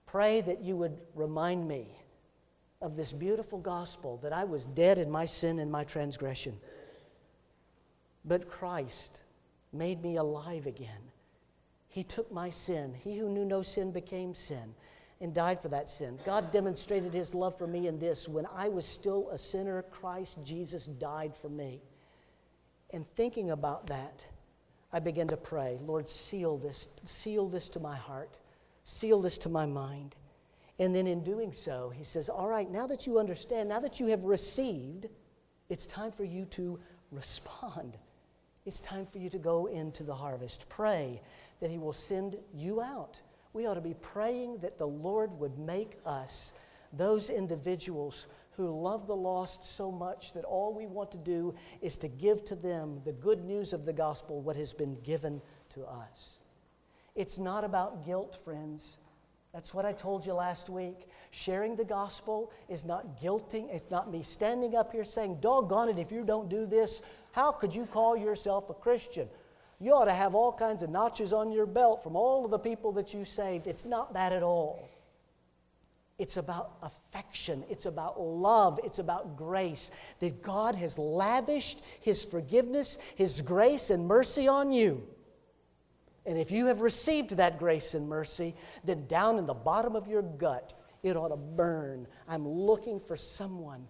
Pray 0.07 0.41
that 0.41 0.63
you 0.63 0.75
would 0.77 1.01
remind 1.15 1.69
me 1.69 1.87
of 2.81 2.97
this 2.97 3.13
beautiful 3.13 3.59
gospel 3.59 4.19
that 4.23 4.33
I 4.33 4.45
was 4.45 4.67
dead 4.67 4.99
in 4.99 5.11
my 5.11 5.27
sin 5.27 5.59
and 5.59 5.71
my 5.71 5.85
transgression. 5.85 6.57
But 8.25 8.49
Christ 8.49 9.23
made 9.73 10.03
me 10.03 10.17
alive 10.17 10.67
again. 10.67 11.11
He 11.89 12.05
took 12.05 12.33
my 12.33 12.51
sin. 12.51 12.95
He 13.03 13.19
who 13.19 13.29
knew 13.29 13.45
no 13.45 13.63
sin 13.63 13.91
became 13.91 14.35
sin 14.35 14.75
and 15.21 15.35
died 15.35 15.61
for 15.61 15.69
that 15.69 15.89
sin. 15.89 16.19
God 16.25 16.51
demonstrated 16.51 17.13
his 17.13 17.35
love 17.35 17.59
for 17.59 17.67
me 17.67 17.87
in 17.87 17.99
this 17.99 18.29
when 18.29 18.47
I 18.55 18.69
was 18.69 18.87
still 18.87 19.29
a 19.31 19.39
sinner, 19.39 19.83
Christ 19.83 20.39
Jesus 20.45 20.87
died 20.87 21.35
for 21.35 21.49
me. 21.49 21.81
And 22.93 23.07
thinking 23.15 23.51
about 23.51 23.87
that, 23.89 24.25
I 24.93 24.99
began 24.99 25.29
to 25.29 25.37
pray, 25.37 25.79
Lord, 25.85 26.09
seal 26.09 26.57
this, 26.57 26.89
seal 27.05 27.49
this 27.49 27.69
to 27.71 27.81
my 27.81 27.97
heart, 27.97 28.39
seal 28.85 29.21
this 29.21 29.39
to 29.39 29.49
my 29.49 29.67
mind. 29.67 30.17
And 30.81 30.97
then 30.97 31.07
in 31.07 31.23
doing 31.23 31.53
so, 31.53 31.93
he 31.95 32.03
says, 32.03 32.31
All 32.31 32.49
right, 32.49 32.69
now 32.69 32.87
that 32.87 33.07
you 33.07 33.19
understand, 33.19 33.69
now 33.69 33.81
that 33.81 34.01
you 34.01 34.07
have 34.07 34.25
received, 34.25 35.07
it's 35.69 35.87
time 35.87 36.11
for 36.11 36.25
you 36.25 36.47
to 36.47 36.81
respond. 37.13 37.99
It's 38.65 38.81
time 38.81 39.07
for 39.07 39.19
you 39.19 39.29
to 39.29 39.39
go 39.39 39.67
into 39.67 40.03
the 40.03 40.15
harvest. 40.15 40.69
Pray 40.71 41.21
that 41.61 41.71
he 41.71 41.77
will 41.77 41.93
send 41.93 42.37
you 42.55 42.81
out. 42.81 43.21
We 43.53 43.67
ought 43.67 43.75
to 43.75 43.83
be 43.83 43.95
praying 44.01 44.59
that 44.59 44.79
the 44.79 44.89
Lord 44.89 45.39
would 45.39 45.59
make 45.59 45.99
us 46.07 46.55
those 46.95 47.29
individuals 47.29 48.27
who 48.53 48.81
love 48.81 49.07
the 49.07 49.17
lost 49.17 49.65
so 49.65 49.93
much 49.93 50.33
that 50.33 50.45
all 50.45 50.73
we 50.73 50.87
want 50.87 51.11
to 51.13 51.19
do 51.19 51.55
is 51.83 51.99
to 51.99 52.09
give 52.09 52.43
to 52.47 52.57
them 52.57 53.03
the 53.05 53.13
good 53.13 53.45
news 53.45 53.75
of 53.75 53.85
the 53.85 53.93
gospel, 53.93 54.41
what 54.41 54.57
has 54.57 54.73
been 54.73 54.97
given 55.03 55.43
to 55.75 55.85
us. 55.85 56.41
It's 57.15 57.39
not 57.39 57.65
about 57.65 58.07
guilt, 58.07 58.39
friends. 58.45 58.99
That's 59.53 59.75
what 59.75 59.85
I 59.85 59.93
told 59.93 60.25
you 60.25 60.33
last 60.33 60.69
week. 60.69 61.09
Sharing 61.33 61.75
the 61.77 61.85
gospel 61.85 62.53
is 62.69 62.85
not 62.85 63.21
guilting. 63.21 63.69
It's 63.73 63.91
not 63.91 64.11
me 64.11 64.23
standing 64.23 64.77
up 64.77 64.93
here 64.93 65.05
saying, 65.05 65.39
doggone 65.41 65.89
it, 65.89 65.99
if 65.99 66.13
you 66.13 66.25
don't 66.25 66.49
do 66.49 66.67
this, 66.67 67.03
how 67.33 67.51
could 67.51 67.75
you 67.75 67.87
call 67.87 68.17
yourself 68.17 68.71
a 68.71 68.75
Christian? 68.75 69.29
You 69.81 69.95
ought 69.95 70.05
to 70.05 70.13
have 70.13 70.35
all 70.35 70.53
kinds 70.53 70.83
of 70.83 70.91
notches 70.91 71.33
on 71.33 71.51
your 71.51 71.67
belt 71.67 72.03
from 72.03 72.15
all 72.15 72.45
of 72.45 72.51
the 72.51 72.59
people 72.59 72.93
that 72.93 73.15
you 73.15 73.25
saved. 73.25 73.67
It's 73.67 73.85
not 73.85 74.13
that 74.15 74.33
at 74.33 74.43
all. 74.43 74.89
It's 76.19 76.37
about 76.37 76.73
affection. 76.83 77.65
It's 77.71 77.87
about 77.87 78.21
love. 78.21 78.79
It's 78.85 78.99
about 78.99 79.39
grace. 79.39 79.91
That 80.19 80.43
God 80.43 80.75
has 80.75 80.99
lavished 80.99 81.81
His 82.03 82.25
forgiveness, 82.27 82.99
His 83.17 83.41
grace, 83.41 83.89
and 83.89 84.07
mercy 84.07 84.47
on 84.47 84.71
you. 84.71 85.03
And 86.27 86.39
if 86.39 86.51
you 86.51 86.67
have 86.67 86.81
received 86.81 87.31
that 87.37 87.59
grace 87.59 87.95
and 87.95 88.09
mercy, 88.09 88.55
then 88.85 89.07
down 89.07 89.39
in 89.39 89.47
the 89.47 89.55
bottom 89.55 89.97
of 89.97 90.07
your 90.07 90.23
gut, 90.23 90.75
it 91.03 91.17
ought 91.17 91.29
to 91.29 91.37
burn. 91.37 92.07
I'm 92.29 92.47
looking 92.47 93.01
for 93.01 93.17
someone 93.17 93.87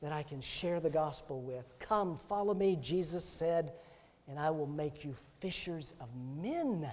that 0.00 0.12
I 0.12 0.22
can 0.22 0.40
share 0.40 0.80
the 0.80 0.90
gospel 0.90 1.40
with. 1.40 1.64
Come, 1.78 2.16
follow 2.16 2.54
me, 2.54 2.76
Jesus 2.80 3.24
said, 3.24 3.72
and 4.28 4.38
I 4.38 4.50
will 4.50 4.66
make 4.66 5.04
you 5.04 5.14
fishers 5.40 5.94
of 6.00 6.08
men. 6.40 6.90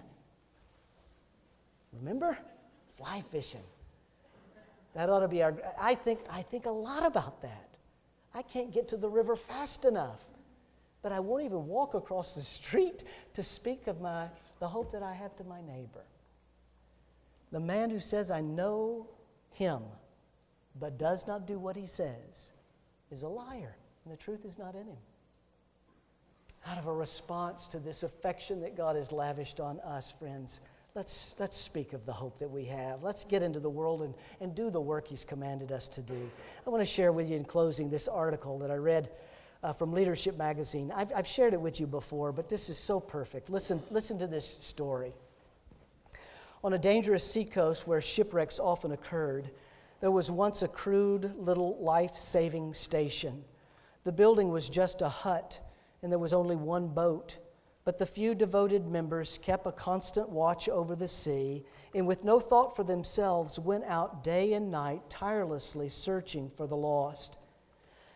Remember? 1.93 2.37
Fly 2.97 3.23
fishing. 3.31 3.63
That 4.93 5.09
ought 5.09 5.19
to 5.19 5.27
be 5.27 5.43
our, 5.43 5.55
I 5.79 5.95
think, 5.95 6.19
I 6.29 6.41
think 6.41 6.65
a 6.65 6.71
lot 6.71 7.05
about 7.05 7.41
that. 7.41 7.69
I 8.33 8.41
can't 8.41 8.71
get 8.71 8.87
to 8.89 8.97
the 8.97 9.09
river 9.09 9.35
fast 9.35 9.85
enough, 9.85 10.19
but 11.01 11.11
I 11.11 11.19
won't 11.19 11.43
even 11.45 11.67
walk 11.67 11.93
across 11.93 12.35
the 12.35 12.41
street 12.41 13.03
to 13.33 13.43
speak 13.43 13.87
of 13.87 14.01
my, 14.01 14.27
the 14.59 14.67
hope 14.67 14.91
that 14.91 15.03
I 15.03 15.13
have 15.13 15.35
to 15.37 15.43
my 15.43 15.61
neighbor. 15.61 16.03
The 17.51 17.59
man 17.59 17.89
who 17.89 17.99
says, 17.99 18.29
I 18.29 18.41
know 18.41 19.07
him, 19.51 19.81
but 20.79 20.97
does 20.97 21.25
not 21.25 21.47
do 21.47 21.57
what 21.57 21.75
he 21.75 21.87
says, 21.87 22.51
is 23.11 23.23
a 23.23 23.27
liar, 23.27 23.75
and 24.05 24.13
the 24.13 24.17
truth 24.17 24.45
is 24.45 24.57
not 24.57 24.75
in 24.75 24.85
him. 24.87 24.97
Out 26.67 26.77
of 26.77 26.87
a 26.87 26.93
response 26.93 27.67
to 27.67 27.79
this 27.79 28.03
affection 28.03 28.61
that 28.61 28.75
God 28.75 28.95
has 28.95 29.11
lavished 29.11 29.59
on 29.59 29.79
us, 29.79 30.11
friends, 30.11 30.59
let's, 30.93 31.35
let's 31.39 31.55
speak 31.55 31.93
of 31.93 32.05
the 32.05 32.13
hope 32.13 32.37
that 32.39 32.51
we 32.51 32.65
have. 32.65 33.01
Let's 33.01 33.23
get 33.23 33.41
into 33.41 33.59
the 33.59 33.69
world 33.69 34.01
and, 34.01 34.13
and 34.41 34.53
do 34.53 34.69
the 34.69 34.81
work 34.81 35.07
He's 35.07 35.25
commanded 35.25 35.71
us 35.71 35.87
to 35.89 36.01
do. 36.01 36.29
I 36.67 36.69
want 36.69 36.81
to 36.81 36.85
share 36.85 37.11
with 37.11 37.29
you 37.29 37.37
in 37.37 37.45
closing 37.45 37.89
this 37.89 38.07
article 38.07 38.59
that 38.59 38.69
I 38.69 38.75
read 38.75 39.09
uh, 39.63 39.73
from 39.73 39.91
Leadership 39.93 40.37
Magazine. 40.37 40.91
I've, 40.95 41.11
I've 41.15 41.27
shared 41.27 41.53
it 41.53 41.61
with 41.61 41.79
you 41.79 41.87
before, 41.87 42.31
but 42.31 42.49
this 42.49 42.69
is 42.69 42.77
so 42.77 42.99
perfect. 42.99 43.49
Listen, 43.49 43.81
listen 43.91 44.17
to 44.19 44.27
this 44.27 44.47
story. 44.47 45.13
On 46.63 46.73
a 46.73 46.77
dangerous 46.77 47.29
seacoast 47.29 47.87
where 47.87 48.01
shipwrecks 48.01 48.59
often 48.59 48.91
occurred, 48.91 49.49
there 50.01 50.11
was 50.11 50.31
once 50.31 50.61
a 50.61 50.67
crude 50.67 51.33
little 51.37 51.77
life 51.79 52.15
saving 52.15 52.73
station. 52.73 53.43
The 54.03 54.11
building 54.11 54.49
was 54.49 54.69
just 54.69 55.01
a 55.01 55.09
hut, 55.09 55.59
and 56.01 56.11
there 56.11 56.19
was 56.19 56.33
only 56.33 56.55
one 56.55 56.87
boat. 56.87 57.37
But 57.85 57.97
the 57.97 58.05
few 58.05 58.35
devoted 58.35 58.87
members 58.87 59.39
kept 59.41 59.65
a 59.65 59.71
constant 59.71 60.29
watch 60.29 60.69
over 60.69 60.95
the 60.95 61.07
sea, 61.07 61.65
and 61.93 62.05
with 62.05 62.23
no 62.23 62.39
thought 62.39 62.75
for 62.75 62.83
themselves, 62.83 63.59
went 63.59 63.83
out 63.85 64.23
day 64.23 64.53
and 64.53 64.69
night 64.69 65.09
tirelessly 65.09 65.89
searching 65.89 66.49
for 66.55 66.67
the 66.67 66.77
lost. 66.77 67.39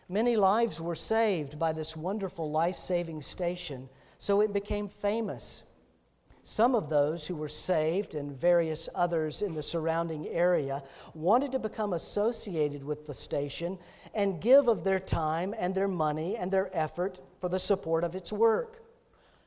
Many 0.10 0.36
lives 0.36 0.82
were 0.82 0.96
saved 0.96 1.58
by 1.58 1.74
this 1.74 1.96
wonderful 1.96 2.52
life 2.52 2.78
saving 2.78 3.22
station, 3.22 3.90
so 4.18 4.42
it 4.42 4.54
became 4.54 4.88
famous. 4.88 5.64
Some 6.46 6.76
of 6.76 6.90
those 6.90 7.26
who 7.26 7.36
were 7.36 7.48
saved 7.48 8.16
and 8.16 8.38
various 8.38 8.90
others 8.94 9.42
in 9.42 9.54
the 9.54 9.64
surrounding 9.64 10.28
area 10.28 10.84
wanted 11.14 11.54
to 11.54 11.60
become 11.60 11.94
associated 11.94 12.84
with 12.84 13.08
the 13.08 13.14
station 13.14 13.80
and 14.14 14.42
give 14.42 14.68
of 14.68 14.84
their 14.84 15.00
time 15.00 15.56
and 15.58 15.74
their 15.74 15.88
money 15.88 16.36
and 16.36 16.52
their 16.52 16.70
effort 16.74 17.22
for 17.40 17.48
the 17.48 17.60
support 17.60 18.04
of 18.04 18.14
its 18.14 18.34
work. 18.34 18.84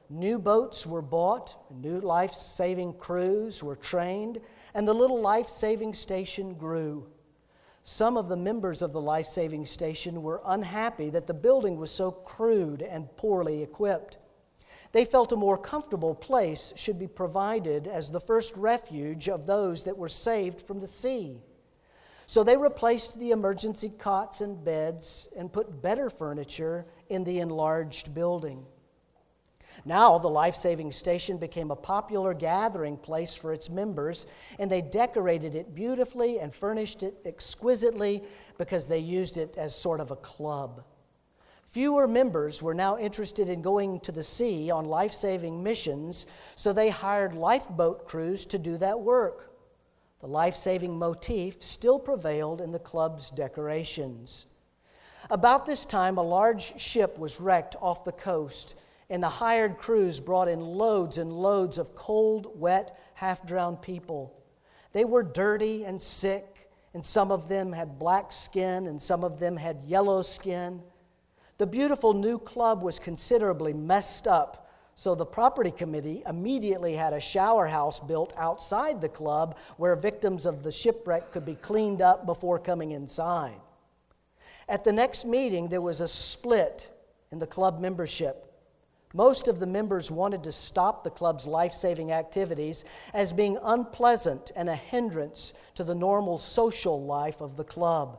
New 0.09 0.39
boats 0.39 0.87
were 0.87 1.03
bought, 1.03 1.57
new 1.71 2.01
life 2.01 2.33
saving 2.33 2.95
crews 2.95 3.63
were 3.63 3.77
trained, 3.77 4.41
and 4.73 4.89
the 4.89 4.95
little 4.95 5.21
life 5.21 5.51
saving 5.51 5.93
station 5.93 6.55
grew. 6.55 7.07
Some 7.89 8.17
of 8.17 8.29
the 8.29 8.37
members 8.37 8.83
of 8.83 8.93
the 8.93 9.01
life 9.01 9.27
saving 9.27 9.65
station 9.65 10.21
were 10.21 10.43
unhappy 10.45 11.09
that 11.11 11.29
the 11.29 11.33
building 11.33 11.77
was 11.77 11.93
so 11.93 12.11
crude 12.11 12.83
and 12.83 13.17
poorly 13.17 13.63
equipped. 13.63 14.19
They 14.91 15.05
felt 15.05 15.31
a 15.31 15.37
more 15.37 15.57
comfortable 15.57 16.13
place 16.13 16.73
should 16.75 16.99
be 16.99 17.07
provided 17.07 17.87
as 17.87 18.11
the 18.11 18.19
first 18.19 18.57
refuge 18.57 19.29
of 19.29 19.47
those 19.47 19.85
that 19.85 19.97
were 19.97 20.09
saved 20.09 20.63
from 20.63 20.81
the 20.81 20.87
sea. 20.89 21.41
So 22.27 22.43
they 22.43 22.57
replaced 22.57 23.21
the 23.21 23.31
emergency 23.31 23.91
cots 23.91 24.41
and 24.41 24.65
beds 24.65 25.29
and 25.37 25.53
put 25.53 25.81
better 25.81 26.11
furniture 26.11 26.87
in 27.09 27.23
the 27.23 27.39
enlarged 27.39 28.13
building. 28.13 28.67
Now, 29.87 30.19
the 30.19 30.29
life 30.29 30.57
saving 30.57 30.91
station 30.91 31.37
became 31.37 31.71
a 31.71 31.77
popular 31.77 32.35
gathering 32.35 32.97
place 32.97 33.37
for 33.37 33.53
its 33.53 33.71
members, 33.71 34.27
and 34.59 34.69
they 34.69 34.83
decorated 34.83 35.55
it 35.55 35.77
beautifully 35.77 36.41
and 36.41 36.53
furnished 36.53 37.05
it 37.05 37.15
exquisitely 37.25 38.25
because 38.59 38.89
they 38.89 38.99
used 38.99 39.37
it 39.37 39.57
as 39.57 39.77
sort 39.77 40.01
of 40.01 40.11
a 40.11 40.17
club. 40.17 40.83
Fewer 41.67 42.09
members 42.09 42.61
were 42.61 42.75
now 42.75 42.99
interested 42.99 43.49
in 43.49 43.63
going 43.63 44.01
to 44.01 44.11
the 44.11 44.25
sea 44.25 44.73
on 44.73 44.87
life 44.87 45.13
saving 45.13 45.63
missions, 45.63 46.27
so 46.57 46.73
they 46.73 46.91
hired 46.91 47.37
lifeboat 47.37 48.09
crews 48.09 48.45
to 48.47 48.59
do 48.59 48.77
that 48.79 48.99
work. 48.99 49.53
The 50.19 50.27
life 50.27 50.57
saving 50.57 50.99
motif 50.99 51.63
still 51.63 52.01
prevailed 52.01 52.61
in 52.61 52.73
the 52.73 52.81
club's 52.81 53.31
decorations. 53.31 54.47
About 55.31 55.65
this 55.65 55.85
time, 55.85 56.19
a 56.19 56.23
large 56.23 56.81
ship 56.81 57.21
was 57.21 57.41
wrecked 57.41 57.77
off 57.81 58.05
the 58.05 58.11
coast, 58.11 58.75
and 59.09 59.23
the 59.23 59.29
hired 59.29 59.79
crews 59.79 60.21
brought 60.21 60.49
in 60.49 60.61
loads 60.61 61.19
and 61.19 61.33
loads 61.33 61.79
of 61.79 61.95
cold, 61.95 62.59
wet, 62.59 62.99
half 63.15 63.47
drowned 63.47 63.81
people. 63.81 64.33
They 64.93 65.05
were 65.05 65.23
dirty 65.23 65.85
and 65.85 66.01
sick, 66.01 66.71
and 66.95 67.05
some 67.05 67.31
of 67.31 67.49
them 67.49 67.73
had 67.73 67.99
black 67.99 68.33
skin, 68.33 68.87
and 68.87 69.01
some 69.01 69.23
of 69.23 69.39
them 69.39 69.57
had 69.57 69.85
yellow 69.85 70.23
skin. 70.23 70.83
The 71.59 71.67
beautiful 71.67 72.15
new 72.15 72.39
club 72.39 72.83
was 72.83 72.99
considerably 72.99 73.73
messed 73.73 74.27
up, 74.27 74.71
so 74.95 75.15
the 75.15 75.27
property 75.27 75.71
committee 75.71 76.23
immediately 76.27 76.95
had 76.95 77.13
a 77.13 77.21
shower 77.21 77.67
house 77.67 78.01
built 78.01 78.33
outside 78.37 79.01
the 79.01 79.09
club 79.09 79.59
where 79.77 79.95
victims 79.95 80.47
of 80.47 80.63
the 80.63 80.73
shipwreck 80.73 81.33
could 81.33 81.45
be 81.45 81.55
cleaned 81.55 82.01
up 82.01 82.25
before 82.25 82.59
coming 82.59 82.93
inside. 82.93 83.61
At 84.69 84.85
the 84.85 84.93
next 84.93 85.25
meeting, 85.25 85.69
there 85.69 85.83
was 85.83 86.01
a 86.01 86.09
split 86.09 86.91
in 87.31 87.39
the 87.39 87.47
club 87.47 87.79
membership. 87.79 88.46
Most 89.15 89.49
of 89.49 89.61
the 89.61 89.67
members 89.67 90.11
wanted 90.11 90.43
to 90.45 90.53
stop 90.53 91.03
the 91.03 91.11
club's 91.11 91.47
life 91.47 91.73
saving 91.73 92.13
activities 92.13 92.85
as 93.15 93.33
being 93.33 93.59
unpleasant 93.63 94.51
and 94.57 94.69
a 94.69 94.75
hindrance 94.75 95.53
to 95.75 95.85
the 95.85 95.95
normal 95.95 96.39
social 96.39 97.05
life 97.05 97.41
of 97.41 97.57
the 97.57 97.65
club. 97.65 98.19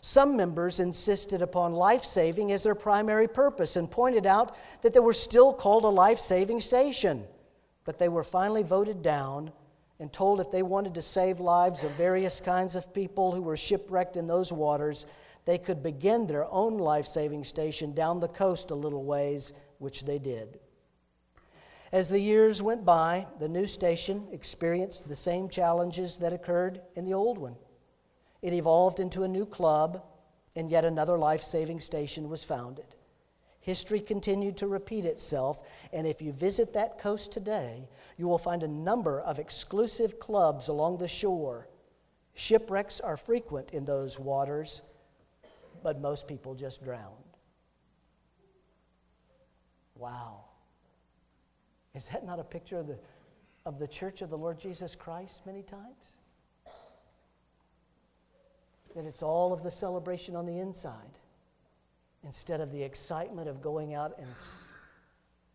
Some 0.00 0.36
members 0.36 0.78
insisted 0.78 1.42
upon 1.42 1.72
life 1.72 2.04
saving 2.04 2.52
as 2.52 2.62
their 2.62 2.74
primary 2.74 3.26
purpose 3.26 3.76
and 3.76 3.90
pointed 3.90 4.26
out 4.26 4.56
that 4.82 4.92
they 4.92 5.00
were 5.00 5.12
still 5.12 5.52
called 5.52 5.84
a 5.84 5.88
life 5.88 6.18
saving 6.18 6.60
station. 6.60 7.24
But 7.84 7.98
they 7.98 8.08
were 8.08 8.24
finally 8.24 8.62
voted 8.62 9.02
down 9.02 9.52
and 9.98 10.12
told 10.12 10.40
if 10.40 10.50
they 10.50 10.62
wanted 10.62 10.94
to 10.94 11.02
save 11.02 11.40
lives 11.40 11.82
of 11.82 11.90
various 11.92 12.40
kinds 12.40 12.76
of 12.76 12.92
people 12.92 13.32
who 13.32 13.42
were 13.42 13.56
shipwrecked 13.56 14.16
in 14.16 14.26
those 14.26 14.52
waters, 14.52 15.06
they 15.44 15.58
could 15.58 15.82
begin 15.82 16.26
their 16.26 16.44
own 16.52 16.76
life 16.76 17.06
saving 17.06 17.44
station 17.44 17.94
down 17.94 18.20
the 18.20 18.28
coast 18.28 18.70
a 18.70 18.74
little 18.74 19.04
ways, 19.04 19.52
which 19.78 20.04
they 20.04 20.18
did. 20.18 20.58
As 21.92 22.08
the 22.08 22.20
years 22.20 22.62
went 22.62 22.84
by, 22.84 23.26
the 23.38 23.48
new 23.48 23.66
station 23.66 24.26
experienced 24.32 25.08
the 25.08 25.16
same 25.16 25.48
challenges 25.48 26.18
that 26.18 26.32
occurred 26.32 26.80
in 26.94 27.04
the 27.04 27.14
old 27.14 27.38
one. 27.38 27.56
It 28.42 28.52
evolved 28.52 29.00
into 29.00 29.22
a 29.22 29.28
new 29.28 29.46
club, 29.46 30.02
and 30.56 30.70
yet 30.70 30.84
another 30.84 31.16
life 31.16 31.42
saving 31.42 31.80
station 31.80 32.28
was 32.28 32.44
founded. 32.44 32.96
History 33.60 34.00
continued 34.00 34.56
to 34.58 34.68
repeat 34.68 35.04
itself, 35.04 35.60
and 35.92 36.06
if 36.06 36.22
you 36.22 36.32
visit 36.32 36.72
that 36.74 36.98
coast 36.98 37.32
today, 37.32 37.88
you 38.16 38.28
will 38.28 38.38
find 38.38 38.62
a 38.62 38.68
number 38.68 39.20
of 39.20 39.38
exclusive 39.38 40.20
clubs 40.20 40.68
along 40.68 40.98
the 40.98 41.08
shore. 41.08 41.68
Shipwrecks 42.34 43.00
are 43.00 43.16
frequent 43.16 43.70
in 43.72 43.84
those 43.84 44.20
waters, 44.20 44.82
but 45.82 46.00
most 46.00 46.28
people 46.28 46.54
just 46.54 46.84
drown. 46.84 47.25
Wow. 50.06 50.44
Is 51.92 52.06
that 52.10 52.24
not 52.24 52.38
a 52.38 52.44
picture 52.44 52.78
of 52.78 52.86
the, 52.86 52.96
of 53.64 53.80
the 53.80 53.88
church 53.88 54.22
of 54.22 54.30
the 54.30 54.38
Lord 54.38 54.56
Jesus 54.56 54.94
Christ 54.94 55.44
many 55.44 55.62
times? 55.62 56.18
that 58.94 59.04
it's 59.04 59.22
all 59.22 59.52
of 59.52 59.62
the 59.62 59.70
celebration 59.70 60.34
on 60.34 60.46
the 60.46 60.58
inside 60.58 61.18
instead 62.24 62.62
of 62.62 62.72
the 62.72 62.82
excitement 62.82 63.46
of 63.46 63.60
going 63.60 63.92
out 63.92 64.14
and 64.18 64.28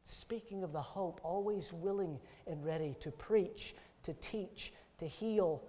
speaking 0.04 0.64
of 0.64 0.72
the 0.72 0.82
hope, 0.82 1.20
always 1.24 1.74
willing 1.74 2.20
and 2.46 2.64
ready 2.64 2.96
to 3.00 3.10
preach, 3.10 3.74
to 4.04 4.14
teach, 4.16 4.74
to 5.00 5.08
heal, 5.08 5.64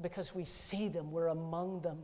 because 0.00 0.36
we 0.36 0.44
see 0.44 0.88
them, 0.88 1.10
we're 1.10 1.26
among 1.26 1.80
them, 1.80 1.98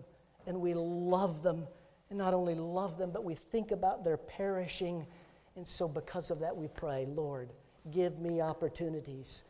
and 0.46 0.60
we 0.60 0.74
love 0.74 1.42
them. 1.44 1.68
And 2.10 2.18
not 2.18 2.34
only 2.34 2.56
love 2.56 2.98
them, 2.98 3.10
but 3.12 3.22
we 3.22 3.36
think 3.36 3.70
about 3.70 4.02
their 4.02 4.16
perishing. 4.16 5.06
And 5.56 5.66
so, 5.66 5.88
because 5.88 6.30
of 6.30 6.38
that, 6.40 6.56
we 6.56 6.68
pray, 6.68 7.06
Lord, 7.06 7.52
give 7.90 8.18
me 8.18 8.40
opportunities 8.40 9.44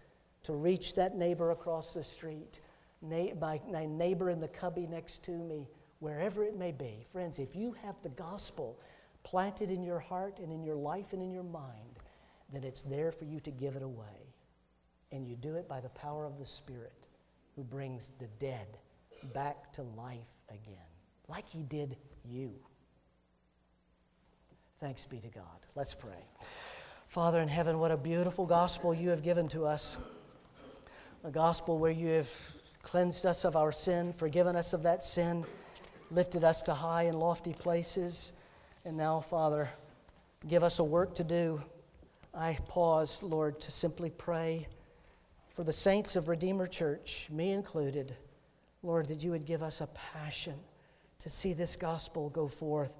to 0.44 0.54
reach 0.54 0.94
that 0.94 1.16
neighbor 1.16 1.50
across 1.50 1.94
the 1.94 2.04
street 2.04 2.60
my, 3.02 3.60
my 3.70 3.86
neighbor 3.86 4.30
in 4.30 4.40
the 4.40 4.48
cubby 4.48 4.86
next 4.86 5.22
to 5.24 5.32
me, 5.32 5.68
wherever 6.00 6.44
it 6.44 6.56
may 6.56 6.72
be. 6.72 7.06
Friends, 7.12 7.38
if 7.38 7.54
you 7.54 7.72
have 7.82 7.96
the 8.02 8.08
gospel 8.10 8.80
planted 9.22 9.70
in 9.70 9.82
your 9.82 9.98
heart 9.98 10.38
and 10.38 10.52
in 10.52 10.62
your 10.62 10.76
life 10.76 11.12
and 11.12 11.22
in 11.22 11.30
your 11.30 11.42
mind, 11.42 12.00
then 12.52 12.64
it's 12.64 12.82
there 12.82 13.10
for 13.10 13.24
you 13.24 13.40
to 13.40 13.50
give 13.50 13.76
it 13.76 13.82
away. 13.82 14.32
And 15.12 15.26
you 15.26 15.36
do 15.36 15.56
it 15.56 15.68
by 15.68 15.80
the 15.80 15.88
power 15.90 16.24
of 16.24 16.38
the 16.38 16.46
Spirit 16.46 17.06
who 17.54 17.62
brings 17.62 18.12
the 18.18 18.28
dead 18.38 18.78
back 19.32 19.72
to 19.74 19.82
life 19.82 20.18
again, 20.48 20.76
like 21.28 21.48
He 21.48 21.62
did 21.62 21.96
you. 22.24 22.52
Thanks 24.78 25.06
be 25.06 25.18
to 25.20 25.28
God. 25.28 25.44
Let's 25.74 25.94
pray. 25.94 26.22
Father 27.09 27.40
in 27.40 27.48
heaven, 27.48 27.78
what 27.78 27.90
a 27.90 27.96
beautiful 27.96 28.44
gospel 28.44 28.92
you 28.92 29.09
have 29.09 29.22
given 29.22 29.48
to 29.48 29.64
us. 29.64 29.96
A 31.24 31.30
gospel 31.30 31.78
where 31.78 31.90
you 31.90 32.09
have 32.09 32.30
cleansed 32.82 33.24
us 33.24 33.46
of 33.46 33.57
our 33.57 33.72
sin, 33.72 34.12
forgiven 34.12 34.55
us 34.55 34.74
of 34.74 34.82
that 34.82 35.03
sin, 35.03 35.46
lifted 36.11 36.44
us 36.44 36.61
to 36.62 36.74
high 36.74 37.05
and 37.05 37.18
lofty 37.18 37.55
places. 37.55 38.34
And 38.84 38.98
now, 38.98 39.20
Father, 39.20 39.70
give 40.46 40.62
us 40.62 40.78
a 40.78 40.84
work 40.84 41.14
to 41.14 41.24
do. 41.24 41.62
I 42.34 42.59
pause, 42.68 43.22
Lord, 43.22 43.59
to 43.62 43.72
simply 43.72 44.11
pray 44.11 44.66
for 45.55 45.64
the 45.64 45.72
saints 45.72 46.16
of 46.16 46.28
Redeemer 46.28 46.66
Church, 46.66 47.28
me 47.32 47.53
included. 47.53 48.14
Lord, 48.82 49.09
that 49.09 49.24
you 49.24 49.30
would 49.30 49.46
give 49.46 49.62
us 49.62 49.80
a 49.80 49.86
passion 49.86 50.55
to 51.20 51.30
see 51.30 51.55
this 51.55 51.76
gospel 51.76 52.28
go 52.28 52.46
forth, 52.46 52.92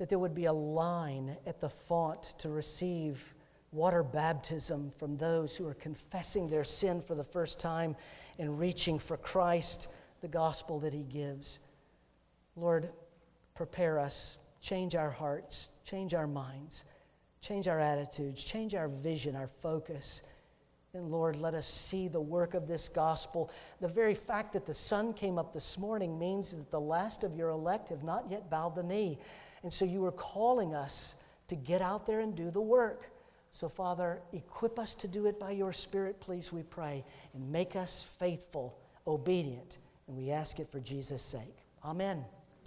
that 0.00 0.08
there 0.08 0.18
would 0.18 0.34
be 0.34 0.46
a 0.46 0.52
line 0.52 1.36
at 1.44 1.60
the 1.60 1.68
font 1.68 2.22
to 2.38 2.48
receive 2.48 3.34
water 3.70 4.02
baptism 4.02 4.90
from 4.98 5.14
those 5.18 5.54
who 5.54 5.68
are 5.68 5.74
confessing 5.74 6.48
their 6.48 6.64
sin 6.64 7.02
for 7.02 7.14
the 7.14 7.22
first 7.22 7.60
time 7.60 7.94
and 8.38 8.58
reaching 8.58 8.98
for 8.98 9.18
Christ, 9.18 9.88
the 10.22 10.26
gospel 10.26 10.78
that 10.78 10.94
He 10.94 11.02
gives. 11.02 11.60
Lord, 12.56 12.88
prepare 13.54 13.98
us 13.98 14.38
change 14.62 14.94
our 14.94 15.10
hearts, 15.10 15.70
change 15.84 16.14
our 16.14 16.26
minds, 16.26 16.86
change 17.42 17.68
our 17.68 17.78
attitudes, 17.78 18.42
change 18.42 18.74
our 18.74 18.88
vision, 18.88 19.36
our 19.36 19.48
focus. 19.48 20.22
And 20.94 21.10
Lord, 21.10 21.36
let 21.36 21.52
us 21.52 21.66
see 21.66 22.08
the 22.08 22.20
work 22.20 22.54
of 22.54 22.66
this 22.66 22.88
gospel. 22.88 23.50
The 23.82 23.88
very 23.88 24.14
fact 24.14 24.54
that 24.54 24.64
the 24.64 24.72
sun 24.72 25.12
came 25.12 25.38
up 25.38 25.52
this 25.52 25.76
morning 25.76 26.18
means 26.18 26.52
that 26.52 26.70
the 26.70 26.80
last 26.80 27.22
of 27.22 27.36
your 27.36 27.50
elect 27.50 27.90
have 27.90 28.02
not 28.02 28.30
yet 28.30 28.48
bowed 28.48 28.74
the 28.74 28.82
knee. 28.82 29.18
And 29.62 29.72
so 29.72 29.84
you 29.84 30.04
are 30.04 30.12
calling 30.12 30.74
us 30.74 31.14
to 31.48 31.56
get 31.56 31.82
out 31.82 32.06
there 32.06 32.20
and 32.20 32.34
do 32.34 32.50
the 32.50 32.60
work. 32.60 33.10
So, 33.52 33.68
Father, 33.68 34.20
equip 34.32 34.78
us 34.78 34.94
to 34.96 35.08
do 35.08 35.26
it 35.26 35.38
by 35.40 35.50
your 35.50 35.72
Spirit, 35.72 36.20
please, 36.20 36.52
we 36.52 36.62
pray, 36.62 37.04
and 37.34 37.50
make 37.50 37.74
us 37.74 38.04
faithful, 38.18 38.78
obedient. 39.06 39.78
And 40.06 40.16
we 40.16 40.30
ask 40.30 40.60
it 40.60 40.70
for 40.70 40.80
Jesus' 40.80 41.22
sake. 41.22 41.56
Amen. 41.84 42.24